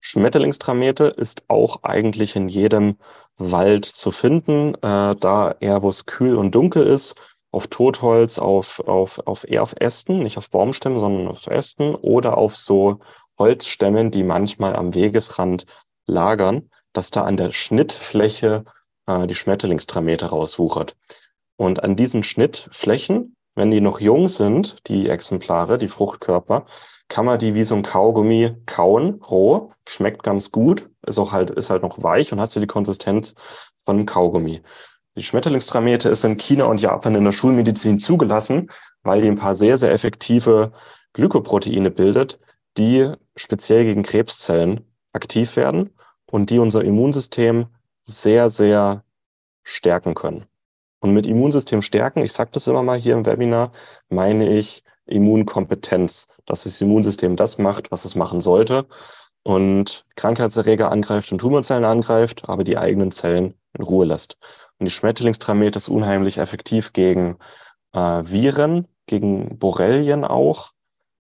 Schmetterlingstramete 0.00 1.04
ist 1.04 1.44
auch 1.48 1.82
eigentlich 1.82 2.34
in 2.34 2.48
jedem 2.48 2.96
Wald 3.36 3.84
zu 3.84 4.10
finden, 4.10 4.74
äh, 4.76 5.14
da 5.14 5.54
eher, 5.60 5.82
wo 5.82 5.88
es 5.90 6.06
kühl 6.06 6.36
und 6.36 6.54
dunkel 6.54 6.86
ist, 6.86 7.36
auf 7.52 7.66
Totholz, 7.66 8.38
auf, 8.38 8.80
auf, 8.80 9.18
auf 9.26 9.48
eher 9.48 9.62
auf 9.62 9.74
Ästen, 9.78 10.22
nicht 10.22 10.38
auf 10.38 10.50
Baumstämmen, 10.50 11.00
sondern 11.00 11.28
auf 11.28 11.46
Ästen 11.48 11.94
oder 11.94 12.38
auf 12.38 12.56
so 12.56 13.00
Holzstämmen, 13.38 14.10
die 14.10 14.22
manchmal 14.22 14.76
am 14.76 14.94
Wegesrand 14.94 15.66
lagern 16.06 16.70
dass 16.92 17.10
da 17.10 17.24
an 17.24 17.36
der 17.36 17.52
Schnittfläche 17.52 18.64
äh, 19.06 19.26
die 19.26 19.34
Schmetterlingstramete 19.34 20.26
rauswuchert. 20.26 20.96
Und 21.56 21.82
an 21.82 21.96
diesen 21.96 22.22
Schnittflächen, 22.22 23.36
wenn 23.54 23.70
die 23.70 23.80
noch 23.80 24.00
jung 24.00 24.28
sind, 24.28 24.88
die 24.88 25.08
Exemplare, 25.08 25.78
die 25.78 25.88
Fruchtkörper, 25.88 26.66
kann 27.08 27.26
man 27.26 27.38
die 27.38 27.54
wie 27.54 27.64
so 27.64 27.74
ein 27.74 27.82
Kaugummi 27.82 28.56
kauen, 28.66 29.20
roh, 29.28 29.72
schmeckt 29.86 30.22
ganz 30.22 30.52
gut, 30.52 30.88
ist 31.06 31.18
auch 31.18 31.32
halt, 31.32 31.50
ist 31.50 31.70
halt 31.70 31.82
noch 31.82 32.02
weich 32.02 32.32
und 32.32 32.40
hat 32.40 32.50
so 32.50 32.60
die 32.60 32.66
Konsistenz 32.66 33.34
von 33.84 34.06
Kaugummi. 34.06 34.62
Die 35.16 35.24
Schmetterlingstramete 35.24 36.08
ist 36.08 36.24
in 36.24 36.36
China 36.36 36.66
und 36.66 36.80
Japan 36.80 37.16
in 37.16 37.24
der 37.24 37.32
Schulmedizin 37.32 37.98
zugelassen, 37.98 38.70
weil 39.02 39.20
die 39.20 39.28
ein 39.28 39.36
paar 39.36 39.54
sehr, 39.54 39.76
sehr 39.76 39.90
effektive 39.90 40.72
Glykoproteine 41.14 41.90
bildet, 41.90 42.38
die 42.78 43.12
speziell 43.34 43.84
gegen 43.84 44.04
Krebszellen 44.04 44.86
aktiv 45.12 45.56
werden 45.56 45.90
und 46.30 46.50
die 46.50 46.58
unser 46.58 46.84
Immunsystem 46.84 47.66
sehr, 48.06 48.48
sehr 48.48 49.04
stärken 49.62 50.14
können. 50.14 50.46
Und 51.00 51.12
mit 51.12 51.26
Immunsystem 51.26 51.82
stärken, 51.82 52.24
ich 52.24 52.32
sage 52.32 52.50
das 52.52 52.66
immer 52.66 52.82
mal 52.82 52.98
hier 52.98 53.14
im 53.14 53.26
Webinar, 53.26 53.72
meine 54.08 54.50
ich 54.50 54.84
Immunkompetenz, 55.06 56.28
dass 56.46 56.64
das 56.64 56.80
Immunsystem 56.80 57.36
das 57.36 57.58
macht, 57.58 57.90
was 57.90 58.04
es 58.04 58.14
machen 58.14 58.40
sollte 58.40 58.86
und 59.42 60.04
Krankheitserreger 60.16 60.90
angreift 60.90 61.32
und 61.32 61.38
Tumorzellen 61.38 61.84
angreift, 61.84 62.48
aber 62.48 62.64
die 62.64 62.78
eigenen 62.78 63.10
Zellen 63.10 63.54
in 63.72 63.84
Ruhe 63.84 64.04
lässt. 64.04 64.36
Und 64.78 64.86
die 64.86 64.90
Schmetterlingstramete 64.90 65.78
ist 65.78 65.88
unheimlich 65.88 66.38
effektiv 66.38 66.92
gegen 66.92 67.38
äh, 67.92 67.98
Viren, 67.98 68.86
gegen 69.06 69.58
Borrelien 69.58 70.24
auch, 70.24 70.72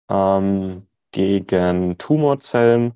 ähm, 0.09 0.87
gegen 1.11 1.97
Tumorzellen 1.97 2.93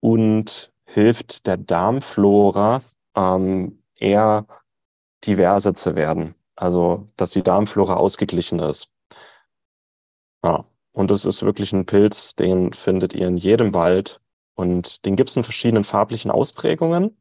und 0.00 0.71
hilft 0.92 1.46
der 1.46 1.56
Darmflora 1.56 2.82
ähm, 3.16 3.82
eher 3.96 4.46
diverser 5.24 5.74
zu 5.74 5.96
werden. 5.96 6.34
Also, 6.56 7.06
dass 7.16 7.30
die 7.30 7.42
Darmflora 7.42 7.94
ausgeglichen 7.94 8.58
ist. 8.58 8.90
Ja, 10.44 10.64
und 10.92 11.10
das 11.10 11.24
ist 11.24 11.42
wirklich 11.42 11.72
ein 11.72 11.86
Pilz, 11.86 12.34
den 12.34 12.72
findet 12.72 13.14
ihr 13.14 13.26
in 13.26 13.36
jedem 13.36 13.74
Wald. 13.74 14.20
Und 14.54 15.06
den 15.06 15.16
gibt 15.16 15.30
es 15.30 15.36
in 15.36 15.42
verschiedenen 15.42 15.84
farblichen 15.84 16.30
Ausprägungen. 16.30 17.16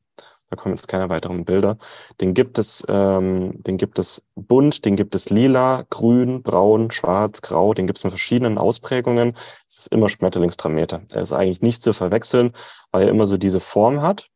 Da 0.51 0.57
kommen 0.57 0.75
jetzt 0.75 0.89
keine 0.89 1.07
weiteren 1.07 1.45
Bilder. 1.45 1.77
Den 2.19 2.33
gibt 2.33 2.59
es, 2.59 2.83
ähm, 2.89 3.63
den 3.63 3.77
gibt 3.77 3.97
es 3.97 4.21
bunt, 4.35 4.83
den 4.83 4.97
gibt 4.97 5.15
es 5.15 5.29
lila, 5.29 5.85
grün, 5.89 6.43
braun, 6.43 6.91
schwarz, 6.91 7.41
grau. 7.41 7.73
Den 7.73 7.87
gibt 7.87 7.97
es 7.97 8.03
in 8.03 8.09
verschiedenen 8.09 8.57
Ausprägungen. 8.57 9.33
Es 9.69 9.79
ist 9.79 9.87
immer 9.93 10.09
Schmetterlingstramete. 10.09 11.03
Er 11.13 11.21
ist 11.21 11.31
eigentlich 11.31 11.61
nicht 11.61 11.81
zu 11.81 11.93
verwechseln, 11.93 12.51
weil 12.91 13.03
er 13.03 13.09
immer 13.09 13.27
so 13.27 13.37
diese 13.37 13.61
Form 13.61 14.01
hat, 14.01 14.29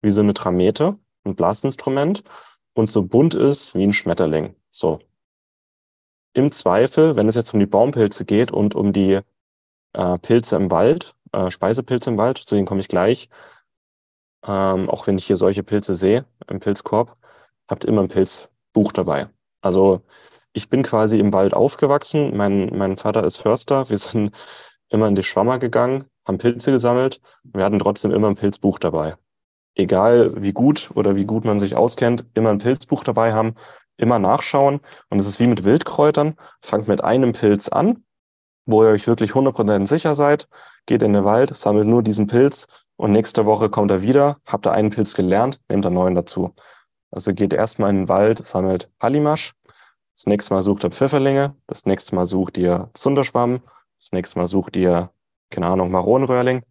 wie 0.00 0.10
so 0.10 0.22
eine 0.22 0.32
Tramete, 0.32 0.96
ein 1.24 1.36
Blasinstrument 1.36 2.24
und 2.72 2.88
so 2.88 3.02
bunt 3.02 3.34
ist 3.34 3.74
wie 3.74 3.84
ein 3.84 3.92
Schmetterling. 3.92 4.54
So. 4.70 5.00
Im 6.32 6.50
Zweifel, 6.50 7.14
wenn 7.14 7.28
es 7.28 7.36
jetzt 7.36 7.52
um 7.52 7.60
die 7.60 7.66
Baumpilze 7.66 8.24
geht 8.24 8.52
und 8.52 8.74
um 8.74 8.94
die 8.94 9.20
äh, 9.92 10.18
Pilze 10.18 10.56
im 10.56 10.70
Wald, 10.70 11.14
äh, 11.32 11.50
Speisepilze 11.50 12.08
im 12.08 12.16
Wald, 12.16 12.38
zu 12.38 12.54
denen 12.54 12.66
komme 12.66 12.80
ich 12.80 12.88
gleich, 12.88 13.28
ähm, 14.46 14.88
auch 14.88 15.06
wenn 15.06 15.18
ich 15.18 15.26
hier 15.26 15.36
solche 15.36 15.62
Pilze 15.62 15.94
sehe 15.94 16.24
im 16.48 16.60
Pilzkorb, 16.60 17.16
habt 17.68 17.84
immer 17.84 18.02
ein 18.02 18.08
Pilzbuch 18.08 18.92
dabei. 18.92 19.28
Also 19.60 20.02
ich 20.52 20.68
bin 20.68 20.82
quasi 20.82 21.18
im 21.18 21.32
Wald 21.32 21.54
aufgewachsen. 21.54 22.36
Mein, 22.36 22.76
mein 22.76 22.96
Vater 22.96 23.24
ist 23.24 23.36
Förster. 23.36 23.88
Wir 23.90 23.98
sind 23.98 24.32
immer 24.88 25.08
in 25.08 25.14
die 25.14 25.22
Schwammer 25.22 25.58
gegangen, 25.58 26.04
haben 26.26 26.38
Pilze 26.38 26.70
gesammelt. 26.70 27.20
Wir 27.44 27.64
hatten 27.64 27.78
trotzdem 27.78 28.12
immer 28.12 28.28
ein 28.28 28.36
Pilzbuch 28.36 28.78
dabei. 28.78 29.16
Egal 29.74 30.32
wie 30.42 30.52
gut 30.52 30.90
oder 30.94 31.14
wie 31.14 31.24
gut 31.24 31.44
man 31.44 31.58
sich 31.58 31.76
auskennt, 31.76 32.24
immer 32.34 32.50
ein 32.50 32.58
Pilzbuch 32.58 33.04
dabei 33.04 33.32
haben, 33.32 33.54
immer 33.96 34.18
nachschauen. 34.18 34.80
Und 35.10 35.18
es 35.18 35.26
ist 35.26 35.40
wie 35.40 35.46
mit 35.46 35.64
Wildkräutern. 35.64 36.36
Fangt 36.62 36.88
mit 36.88 37.04
einem 37.04 37.32
Pilz 37.32 37.68
an, 37.68 38.02
wo 38.68 38.84
ihr 38.84 38.90
euch 38.90 39.06
wirklich 39.06 39.32
100% 39.32 39.86
sicher 39.86 40.14
seid. 40.14 40.46
Geht 40.86 41.02
in 41.02 41.14
den 41.14 41.24
Wald, 41.24 41.56
sammelt 41.56 41.86
nur 41.86 42.02
diesen 42.02 42.26
Pilz 42.26 42.66
und 42.96 43.12
nächste 43.12 43.46
Woche 43.46 43.70
kommt 43.70 43.90
er 43.90 44.02
wieder, 44.02 44.36
habt 44.46 44.66
ihr 44.66 44.72
einen 44.72 44.90
Pilz 44.90 45.14
gelernt, 45.14 45.58
nehmt 45.68 45.86
einen 45.86 45.94
neuen 45.94 46.14
dazu. 46.14 46.54
Also 47.10 47.32
geht 47.32 47.54
erstmal 47.54 47.90
in 47.90 47.96
den 47.96 48.08
Wald, 48.08 48.46
sammelt 48.46 48.90
Hallimasch. 49.00 49.54
Das 50.14 50.26
nächste 50.26 50.52
Mal 50.52 50.60
sucht 50.60 50.84
ihr 50.84 50.90
Pfifferlinge. 50.90 51.54
Das 51.66 51.86
nächste 51.86 52.14
Mal 52.14 52.26
sucht 52.26 52.58
ihr 52.58 52.90
Zunderschwamm. 52.92 53.60
Das 53.98 54.12
nächste 54.12 54.38
Mal 54.38 54.46
sucht 54.46 54.76
ihr, 54.76 55.10
keine 55.50 55.66
Ahnung, 55.66 55.90
Maronenröhrling. 55.90 56.62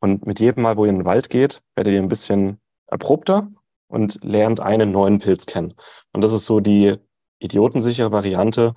Und 0.00 0.26
mit 0.26 0.40
jedem 0.40 0.64
Mal, 0.64 0.76
wo 0.76 0.84
ihr 0.84 0.90
in 0.90 0.98
den 0.98 1.06
Wald 1.06 1.30
geht, 1.30 1.62
werdet 1.74 1.94
ihr 1.94 2.02
ein 2.02 2.08
bisschen 2.08 2.60
erprobter 2.88 3.48
und 3.86 4.22
lernt 4.22 4.60
einen 4.60 4.92
neuen 4.92 5.18
Pilz 5.18 5.46
kennen. 5.46 5.72
Und 6.12 6.22
das 6.22 6.34
ist 6.34 6.44
so 6.44 6.60
die 6.60 6.98
idiotensichere 7.38 8.12
Variante, 8.12 8.74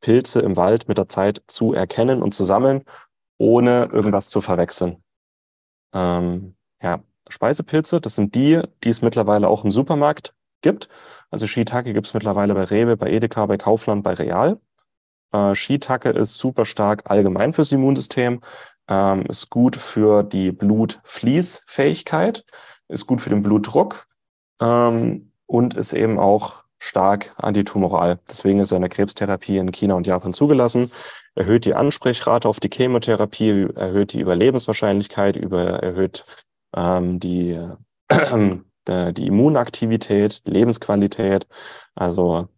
Pilze 0.00 0.40
im 0.40 0.56
Wald 0.56 0.88
mit 0.88 0.98
der 0.98 1.08
Zeit 1.08 1.42
zu 1.46 1.72
erkennen 1.72 2.22
und 2.22 2.32
zu 2.32 2.44
sammeln, 2.44 2.84
ohne 3.38 3.88
irgendwas 3.92 4.28
zu 4.30 4.40
verwechseln. 4.40 5.02
Ähm, 5.92 6.56
ja, 6.82 7.02
Speisepilze, 7.28 8.00
das 8.00 8.16
sind 8.16 8.34
die, 8.34 8.60
die 8.82 8.90
es 8.90 9.02
mittlerweile 9.02 9.48
auch 9.48 9.64
im 9.64 9.70
Supermarkt 9.70 10.34
gibt. 10.60 10.88
Also 11.30 11.46
Shiitake 11.46 11.92
gibt 11.92 12.06
es 12.06 12.14
mittlerweile 12.14 12.54
bei 12.54 12.64
Rewe, 12.64 12.96
bei 12.96 13.10
Edeka, 13.10 13.46
bei 13.46 13.56
Kaufland, 13.56 14.02
bei 14.02 14.14
Real. 14.14 14.60
Äh, 15.32 15.54
Shiitake 15.54 16.10
ist 16.10 16.36
super 16.36 16.64
stark 16.64 17.10
allgemein 17.10 17.52
fürs 17.52 17.72
Immunsystem, 17.72 18.40
ähm, 18.88 19.22
ist 19.26 19.50
gut 19.50 19.76
für 19.76 20.22
die 20.22 20.52
Blutfließfähigkeit, 20.52 22.44
ist 22.88 23.06
gut 23.06 23.20
für 23.20 23.30
den 23.30 23.42
Blutdruck 23.42 24.06
ähm, 24.60 25.32
und 25.46 25.74
ist 25.74 25.92
eben 25.92 26.18
auch 26.18 26.63
stark 26.84 27.34
antitumoral. 27.36 28.20
Deswegen 28.28 28.60
ist 28.60 28.72
in 28.72 28.80
der 28.80 28.90
Krebstherapie 28.90 29.58
in 29.58 29.72
China 29.72 29.94
und 29.94 30.06
Japan 30.06 30.32
zugelassen 30.32 30.90
erhöht 31.34 31.64
die 31.64 31.74
Ansprechrate 31.74 32.48
auf 32.48 32.60
die 32.60 32.70
Chemotherapie, 32.72 33.68
erhöht 33.74 34.12
die 34.12 34.20
Überlebenswahrscheinlichkeit, 34.20 35.36
über, 35.36 35.82
erhöht 35.82 36.24
ähm, 36.76 37.18
die, 37.18 37.58
äh, 38.08 38.58
die 39.12 39.26
Immunaktivität, 39.26 40.46
die 40.46 40.52
Lebensqualität. 40.52 41.46
Also 41.94 42.48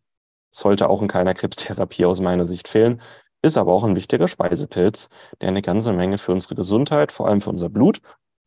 sollte 0.50 0.88
auch 0.88 1.02
in 1.02 1.08
keiner 1.08 1.34
Krebstherapie 1.34 2.04
aus 2.04 2.20
meiner 2.20 2.46
Sicht 2.46 2.68
fehlen, 2.68 3.00
ist 3.42 3.58
aber 3.58 3.72
auch 3.72 3.84
ein 3.84 3.96
wichtiger 3.96 4.28
Speisepilz, 4.28 5.08
der 5.40 5.48
eine 5.48 5.62
ganze 5.62 5.92
Menge 5.92 6.18
für 6.18 6.32
unsere 6.32 6.54
Gesundheit, 6.54 7.12
vor 7.12 7.28
allem 7.28 7.40
für 7.40 7.50
unser 7.50 7.68
Blut, 7.68 8.00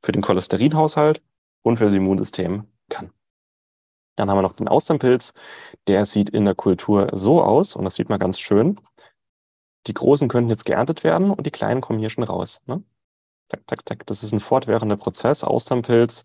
für 0.04 0.12
den 0.12 0.22
Cholesterinhaushalt 0.22 1.22
und 1.62 1.78
für 1.78 1.86
das 1.86 1.94
Immunsystem. 1.94 2.66
Dann 4.20 4.30
haben 4.30 4.38
wir 4.38 4.44
noch 4.44 4.56
den 4.56 4.68
Austernpilz. 4.68 5.34
Der 5.88 6.06
sieht 6.06 6.30
in 6.30 6.46
der 6.46 6.56
Kultur 6.56 7.08
so 7.14 7.42
aus, 7.42 7.76
und 7.76 7.84
das 7.86 7.96
sieht 7.96 8.10
man 8.10 8.20
ganz 8.20 8.40
schön 8.40 8.80
die 9.88 9.94
Großen 9.94 10.28
könnten 10.28 10.50
jetzt 10.50 10.66
geerntet 10.66 11.04
werden 11.04 11.32
und 11.32 11.46
die 11.46 11.52
Kleinen 11.52 11.82
kommen 11.82 12.00
hier 12.00 12.10
schon 12.10 12.24
raus. 12.24 12.62
Ne? 12.66 12.84
Zack, 13.50 13.62
zack, 13.68 13.88
zack. 13.88 14.06
Das 14.06 14.24
ist 14.24 14.32
ein 14.32 14.40
fortwährender 14.40 14.98
Prozess. 14.98 15.44
Austernpilz 15.44 16.24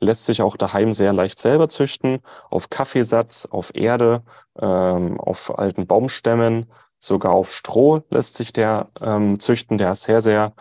lässt 0.00 0.26
sich 0.26 0.42
auch 0.42 0.56
daheim 0.56 0.92
sehr 0.92 1.12
leicht 1.12 1.38
selber 1.38 1.68
züchten, 1.68 2.20
auf 2.50 2.68
Kaffeesatz, 2.68 3.46
auf 3.46 3.74
Erde, 3.74 4.22
ähm, 4.58 5.20
auf 5.20 5.58
alten 5.58 5.86
Baumstämmen, 5.86 6.70
sogar 6.98 7.32
auf 7.32 7.52
Stroh 7.52 8.02
lässt 8.10 8.36
sich 8.36 8.52
der 8.52 8.90
ähm, 9.00 9.40
züchten. 9.40 9.78
Der 9.78 9.92
ist 9.92 10.02
sehr, 10.02 10.20
sehr 10.20 10.54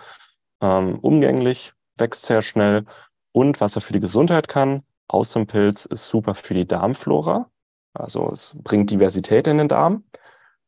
ähm, 0.61 0.99
umgänglich, 0.99 1.73
wächst 1.97 2.25
sehr 2.25 2.41
schnell. 2.41 2.85
Und 3.31 3.59
was 3.59 3.75
er 3.75 3.81
für 3.81 3.93
die 3.93 3.99
Gesundheit 3.99 4.47
kann, 4.47 4.83
Austernpilz 5.07 5.85
ist 5.85 6.07
super 6.07 6.35
für 6.35 6.53
die 6.53 6.67
Darmflora. 6.67 7.49
Also 7.93 8.29
es 8.31 8.55
bringt 8.63 8.89
Diversität 8.89 9.47
in 9.47 9.57
den 9.57 9.67
Darm 9.67 10.03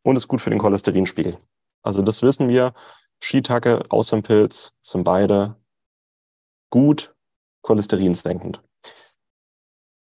und 0.03 0.15
ist 0.15 0.27
gut 0.27 0.41
für 0.41 0.49
den 0.49 0.59
Cholesterinspiegel. 0.59 1.37
Also 1.81 2.01
das 2.01 2.21
wissen 2.21 2.47
wir. 2.47 2.73
Shiitake, 3.19 3.83
Außenpilz 3.89 4.73
sind 4.81 5.03
beide 5.03 5.55
gut 6.69 7.15
cholesterinsenkend. 7.63 8.61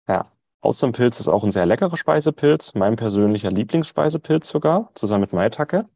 Ja, 0.07 0.31
Außenpilz 0.61 1.19
ist 1.19 1.27
auch 1.27 1.43
ein 1.43 1.51
sehr 1.51 1.65
leckerer 1.65 1.95
Speisepilz, 1.97 2.73
mein 2.73 2.95
persönlicher 2.95 3.51
Lieblingsspeisepilz 3.51 4.49
sogar, 4.49 4.91
zusammen 4.95 5.21
mit 5.21 5.33
Maitake. 5.33 5.87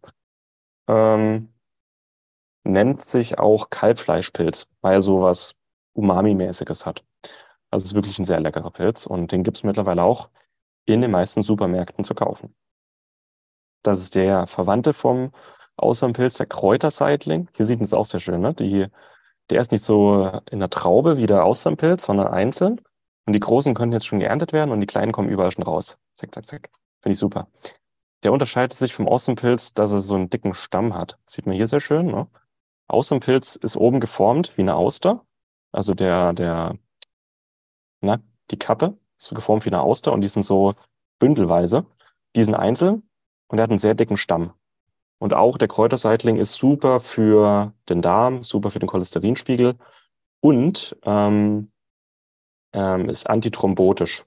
Ähm, 0.88 1.54
nennt 2.63 3.02
sich 3.02 3.38
auch 3.38 3.69
Kalbfleischpilz, 3.69 4.67
weil 4.82 4.95
er 4.95 5.02
sowas 5.02 5.56
Umami-mäßiges 5.93 6.86
hat. 6.86 7.04
Also 7.71 7.84
es 7.84 7.89
ist 7.91 7.95
wirklich 7.95 8.19
ein 8.19 8.25
sehr 8.25 8.39
leckerer 8.39 8.71
Pilz 8.71 9.05
und 9.05 9.32
den 9.32 9.43
gibt 9.43 9.58
es 9.58 9.63
mittlerweile 9.63 10.03
auch 10.03 10.29
in 10.86 11.01
den 11.01 11.12
meisten 11.12 11.43
Supermärkten 11.43 12.03
zu 12.03 12.15
kaufen. 12.15 12.55
Das 13.84 13.99
ist 13.99 14.15
der 14.15 14.47
Verwandte 14.47 14.93
vom 14.93 15.32
Außenpilz, 15.77 16.36
der 16.38 16.47
Kräuterseitling. 16.47 17.49
Hier 17.53 17.65
sieht 17.65 17.79
man 17.79 17.86
es 17.86 17.93
auch 17.93 18.05
sehr 18.05 18.19
schön. 18.19 18.41
Ne? 18.41 18.53
Die, 18.53 18.88
der 19.49 19.62
ist 19.62 19.71
nicht 19.71 19.84
so 19.84 20.41
in 20.51 20.60
der 20.60 20.69
Traube 20.69 21.17
wie 21.17 21.27
der 21.27 21.45
Austernpilz, 21.45 22.03
sondern 22.03 22.27
einzeln. 22.27 22.82
Und 23.25 23.34
die 23.34 23.39
großen 23.39 23.75
können 23.75 23.91
jetzt 23.91 24.08
schon 24.08 24.19
geerntet 24.19 24.53
werden 24.53 24.71
und 24.71 24.79
die 24.79 24.88
kleinen 24.88 25.12
kommen 25.12 25.29
überall 25.29 25.51
schon 25.51 25.63
raus. 25.63 25.97
Zack, 26.15 26.34
zack, 26.34 26.47
zack. 26.47 26.69
Finde 27.01 27.13
ich 27.13 27.19
super. 27.19 27.47
Der 28.23 28.34
unterscheidet 28.34 28.73
sich 28.73 28.93
vom 28.93 29.08
Außenpilz, 29.08 29.73
dass 29.73 29.93
er 29.93 29.99
so 29.99 30.15
einen 30.15 30.29
dicken 30.29 30.53
Stamm 30.53 30.93
hat. 30.93 31.17
Sieht 31.25 31.45
man 31.45 31.55
hier 31.55 31.67
sehr 31.67 31.79
schön. 31.79 32.08
Ne? 32.08 32.27
Außenpilz 32.88 33.55
ist 33.55 33.77
oben 33.77 33.99
geformt 33.99 34.58
wie 34.58 34.63
eine 34.63 34.75
Auster. 34.75 35.23
Also 35.71 35.93
der, 35.93 36.34
der, 36.34 36.75
na, 38.02 38.20
die 38.52 38.58
Kappe 38.58 38.98
ist 39.18 39.34
geformt 39.34 39.66
wie 39.66 39.70
eine 39.70 39.82
Auster 39.82 40.14
und 40.14 40.22
die 40.22 40.28
sind 40.28 40.44
so 40.44 40.74
bündelweise. 41.20 41.86
Die 42.36 42.44
sind 42.44 42.56
einzeln 42.56 43.04
und 43.48 43.60
er 43.60 43.64
hat 43.64 43.70
einen 43.70 43.80
sehr 43.80 43.96
dicken 43.96 44.18
Stamm. 44.18 44.54
Und 45.20 45.34
auch 45.34 45.58
der 45.58 45.68
Kräuterseitling 45.68 46.38
ist 46.38 46.54
super 46.54 47.00
für 47.00 47.74
den 47.90 48.02
Darm, 48.02 48.44
super 48.44 48.70
für 48.70 48.80
den 48.80 48.88
Cholesterinspiegel 48.88 49.76
und 50.40 50.96
ähm, 51.04 51.72
ähm, 52.74 53.10
ist 53.10 53.30
antithrombotisch. 53.30 54.26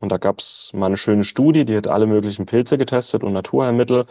Und 0.00 0.12
da 0.12 0.18
gab 0.18 0.40
es 0.40 0.70
mal 0.74 0.86
eine 0.86 0.98
schöne 0.98 1.24
Studie, 1.24 1.64
die 1.64 1.76
hat 1.76 1.86
alle 1.86 2.06
möglichen 2.06 2.44
Pilze 2.44 2.76
getestet 2.76 3.24
und 3.24 3.32
Naturheilmittel 3.32 4.06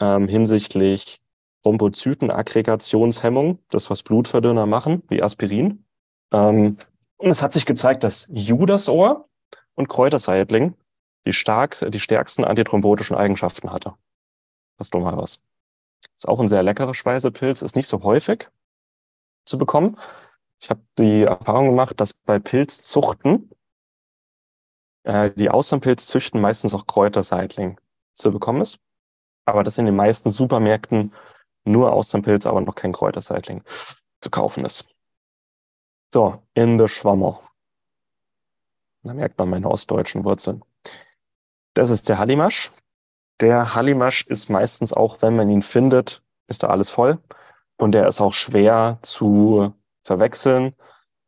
ähm, 0.00 0.28
hinsichtlich 0.28 1.20
Thrombozytenaggregationshemmung, 1.62 3.58
das 3.68 3.90
was 3.90 4.02
Blutverdünner 4.02 4.66
machen, 4.66 5.02
wie 5.08 5.22
Aspirin. 5.22 5.84
Ähm, 6.32 6.78
und 7.16 7.30
es 7.30 7.42
hat 7.42 7.52
sich 7.52 7.66
gezeigt, 7.66 8.04
dass 8.04 8.26
Judasohr 8.30 9.28
und 9.74 9.88
Kräuterseitling 9.88 10.74
die, 11.26 11.32
stark, 11.32 11.78
die 11.88 12.00
stärksten 12.00 12.44
antithrombotischen 12.44 13.16
Eigenschaften 13.16 13.72
hatte. 13.72 13.94
Das 14.78 14.86
ist 14.86 14.94
doch 14.94 15.00
mal 15.00 15.16
was. 15.16 15.40
Ist 16.14 16.28
auch 16.28 16.40
ein 16.40 16.48
sehr 16.48 16.62
leckerer 16.62 16.94
Speisepilz, 16.94 17.62
ist 17.62 17.76
nicht 17.76 17.88
so 17.88 18.02
häufig 18.02 18.48
zu 19.44 19.58
bekommen. 19.58 19.98
Ich 20.60 20.70
habe 20.70 20.80
die 20.98 21.22
Erfahrung 21.22 21.70
gemacht, 21.70 22.00
dass 22.00 22.14
bei 22.14 22.38
Pilzzuchten 22.38 23.50
äh, 25.04 25.30
die 25.30 25.50
Austernpilzzüchten 25.50 26.40
meistens 26.40 26.74
auch 26.74 26.86
Kräuterseitling 26.86 27.78
zu 28.14 28.30
bekommen 28.30 28.62
ist. 28.62 28.78
Aber 29.44 29.62
dass 29.62 29.78
in 29.78 29.86
den 29.86 29.96
meisten 29.96 30.30
Supermärkten 30.30 31.12
nur 31.64 31.92
Austernpilz, 31.92 32.46
aber 32.46 32.60
noch 32.60 32.74
kein 32.74 32.92
Kräuterseitling 32.92 33.62
zu 34.20 34.30
kaufen 34.30 34.64
ist. 34.64 34.86
So, 36.12 36.42
in 36.54 36.78
the 36.78 36.88
Schwammer. 36.88 37.40
Da 39.02 39.12
merkt 39.12 39.38
man 39.38 39.50
meine 39.50 39.70
ostdeutschen 39.70 40.24
Wurzeln. 40.24 40.64
Das 41.74 41.90
ist 41.90 42.08
der 42.08 42.18
Hallimasch. 42.18 42.72
Der 43.40 43.74
Hallimasch 43.74 44.26
ist 44.26 44.48
meistens 44.48 44.92
auch, 44.92 45.20
wenn 45.20 45.36
man 45.36 45.50
ihn 45.50 45.62
findet, 45.62 46.22
ist 46.48 46.62
da 46.62 46.68
alles 46.68 46.90
voll. 46.90 47.18
Und 47.76 47.92
der 47.92 48.08
ist 48.08 48.20
auch 48.20 48.32
schwer 48.32 48.98
zu 49.02 49.74
verwechseln. 50.02 50.74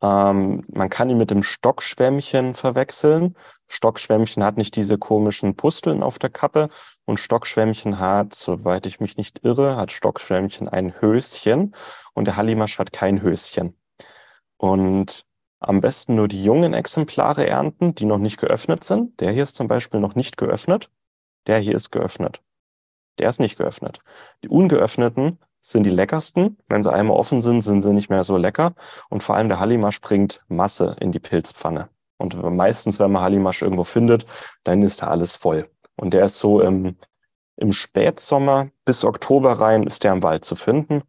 Ähm, 0.00 0.64
man 0.68 0.88
kann 0.88 1.10
ihn 1.10 1.18
mit 1.18 1.30
dem 1.30 1.42
Stockschwämmchen 1.42 2.54
verwechseln. 2.54 3.36
Stockschwämmchen 3.66 4.42
hat 4.42 4.56
nicht 4.56 4.76
diese 4.76 4.96
komischen 4.96 5.56
Pusteln 5.56 6.02
auf 6.02 6.18
der 6.18 6.30
Kappe 6.30 6.68
und 7.04 7.20
Stockschwämmchen 7.20 7.98
hat, 7.98 8.34
soweit 8.34 8.86
ich 8.86 9.00
mich 9.00 9.16
nicht 9.16 9.44
irre, 9.44 9.76
hat 9.76 9.92
Stockschwämmchen 9.92 10.68
ein 10.68 11.00
Höschen 11.00 11.74
und 12.14 12.24
der 12.26 12.36
Hallimasch 12.36 12.78
hat 12.78 12.92
kein 12.92 13.20
Höschen. 13.20 13.76
Und 14.58 15.24
am 15.60 15.80
besten 15.80 16.14
nur 16.14 16.28
die 16.28 16.42
jungen 16.42 16.74
Exemplare 16.74 17.46
ernten, 17.46 17.94
die 17.94 18.04
noch 18.04 18.18
nicht 18.18 18.38
geöffnet 18.38 18.84
sind. 18.84 19.18
Der 19.20 19.32
hier 19.32 19.42
ist 19.42 19.56
zum 19.56 19.66
Beispiel 19.66 20.00
noch 20.00 20.14
nicht 20.14 20.36
geöffnet. 20.36 20.90
Der 21.46 21.58
hier 21.58 21.74
ist 21.74 21.90
geöffnet. 21.90 22.42
Der 23.18 23.28
ist 23.28 23.40
nicht 23.40 23.58
geöffnet. 23.58 24.00
Die 24.44 24.48
ungeöffneten 24.48 25.38
sind 25.60 25.84
die 25.84 25.90
leckersten. 25.90 26.58
Wenn 26.68 26.82
sie 26.82 26.92
einmal 26.92 27.16
offen 27.16 27.40
sind, 27.40 27.62
sind 27.62 27.82
sie 27.82 27.92
nicht 27.92 28.10
mehr 28.10 28.22
so 28.22 28.36
lecker. 28.36 28.74
Und 29.08 29.22
vor 29.22 29.34
allem 29.34 29.48
der 29.48 29.58
Hallimasch 29.58 30.00
bringt 30.00 30.44
Masse 30.48 30.96
in 31.00 31.10
die 31.10 31.18
Pilzpfanne. 31.18 31.88
Und 32.18 32.40
meistens, 32.54 32.98
wenn 32.98 33.12
man 33.12 33.22
Hallimasch 33.22 33.62
irgendwo 33.62 33.84
findet, 33.84 34.26
dann 34.64 34.82
ist 34.82 35.02
da 35.02 35.08
alles 35.08 35.36
voll. 35.36 35.70
Und 35.96 36.14
der 36.14 36.24
ist 36.24 36.38
so 36.38 36.60
im, 36.60 36.96
im 37.56 37.72
Spätsommer 37.72 38.70
bis 38.84 39.04
Oktober 39.04 39.52
rein, 39.54 39.84
ist 39.84 40.04
der 40.04 40.12
im 40.12 40.22
Wald 40.22 40.44
zu 40.44 40.54
finden. 40.54 41.02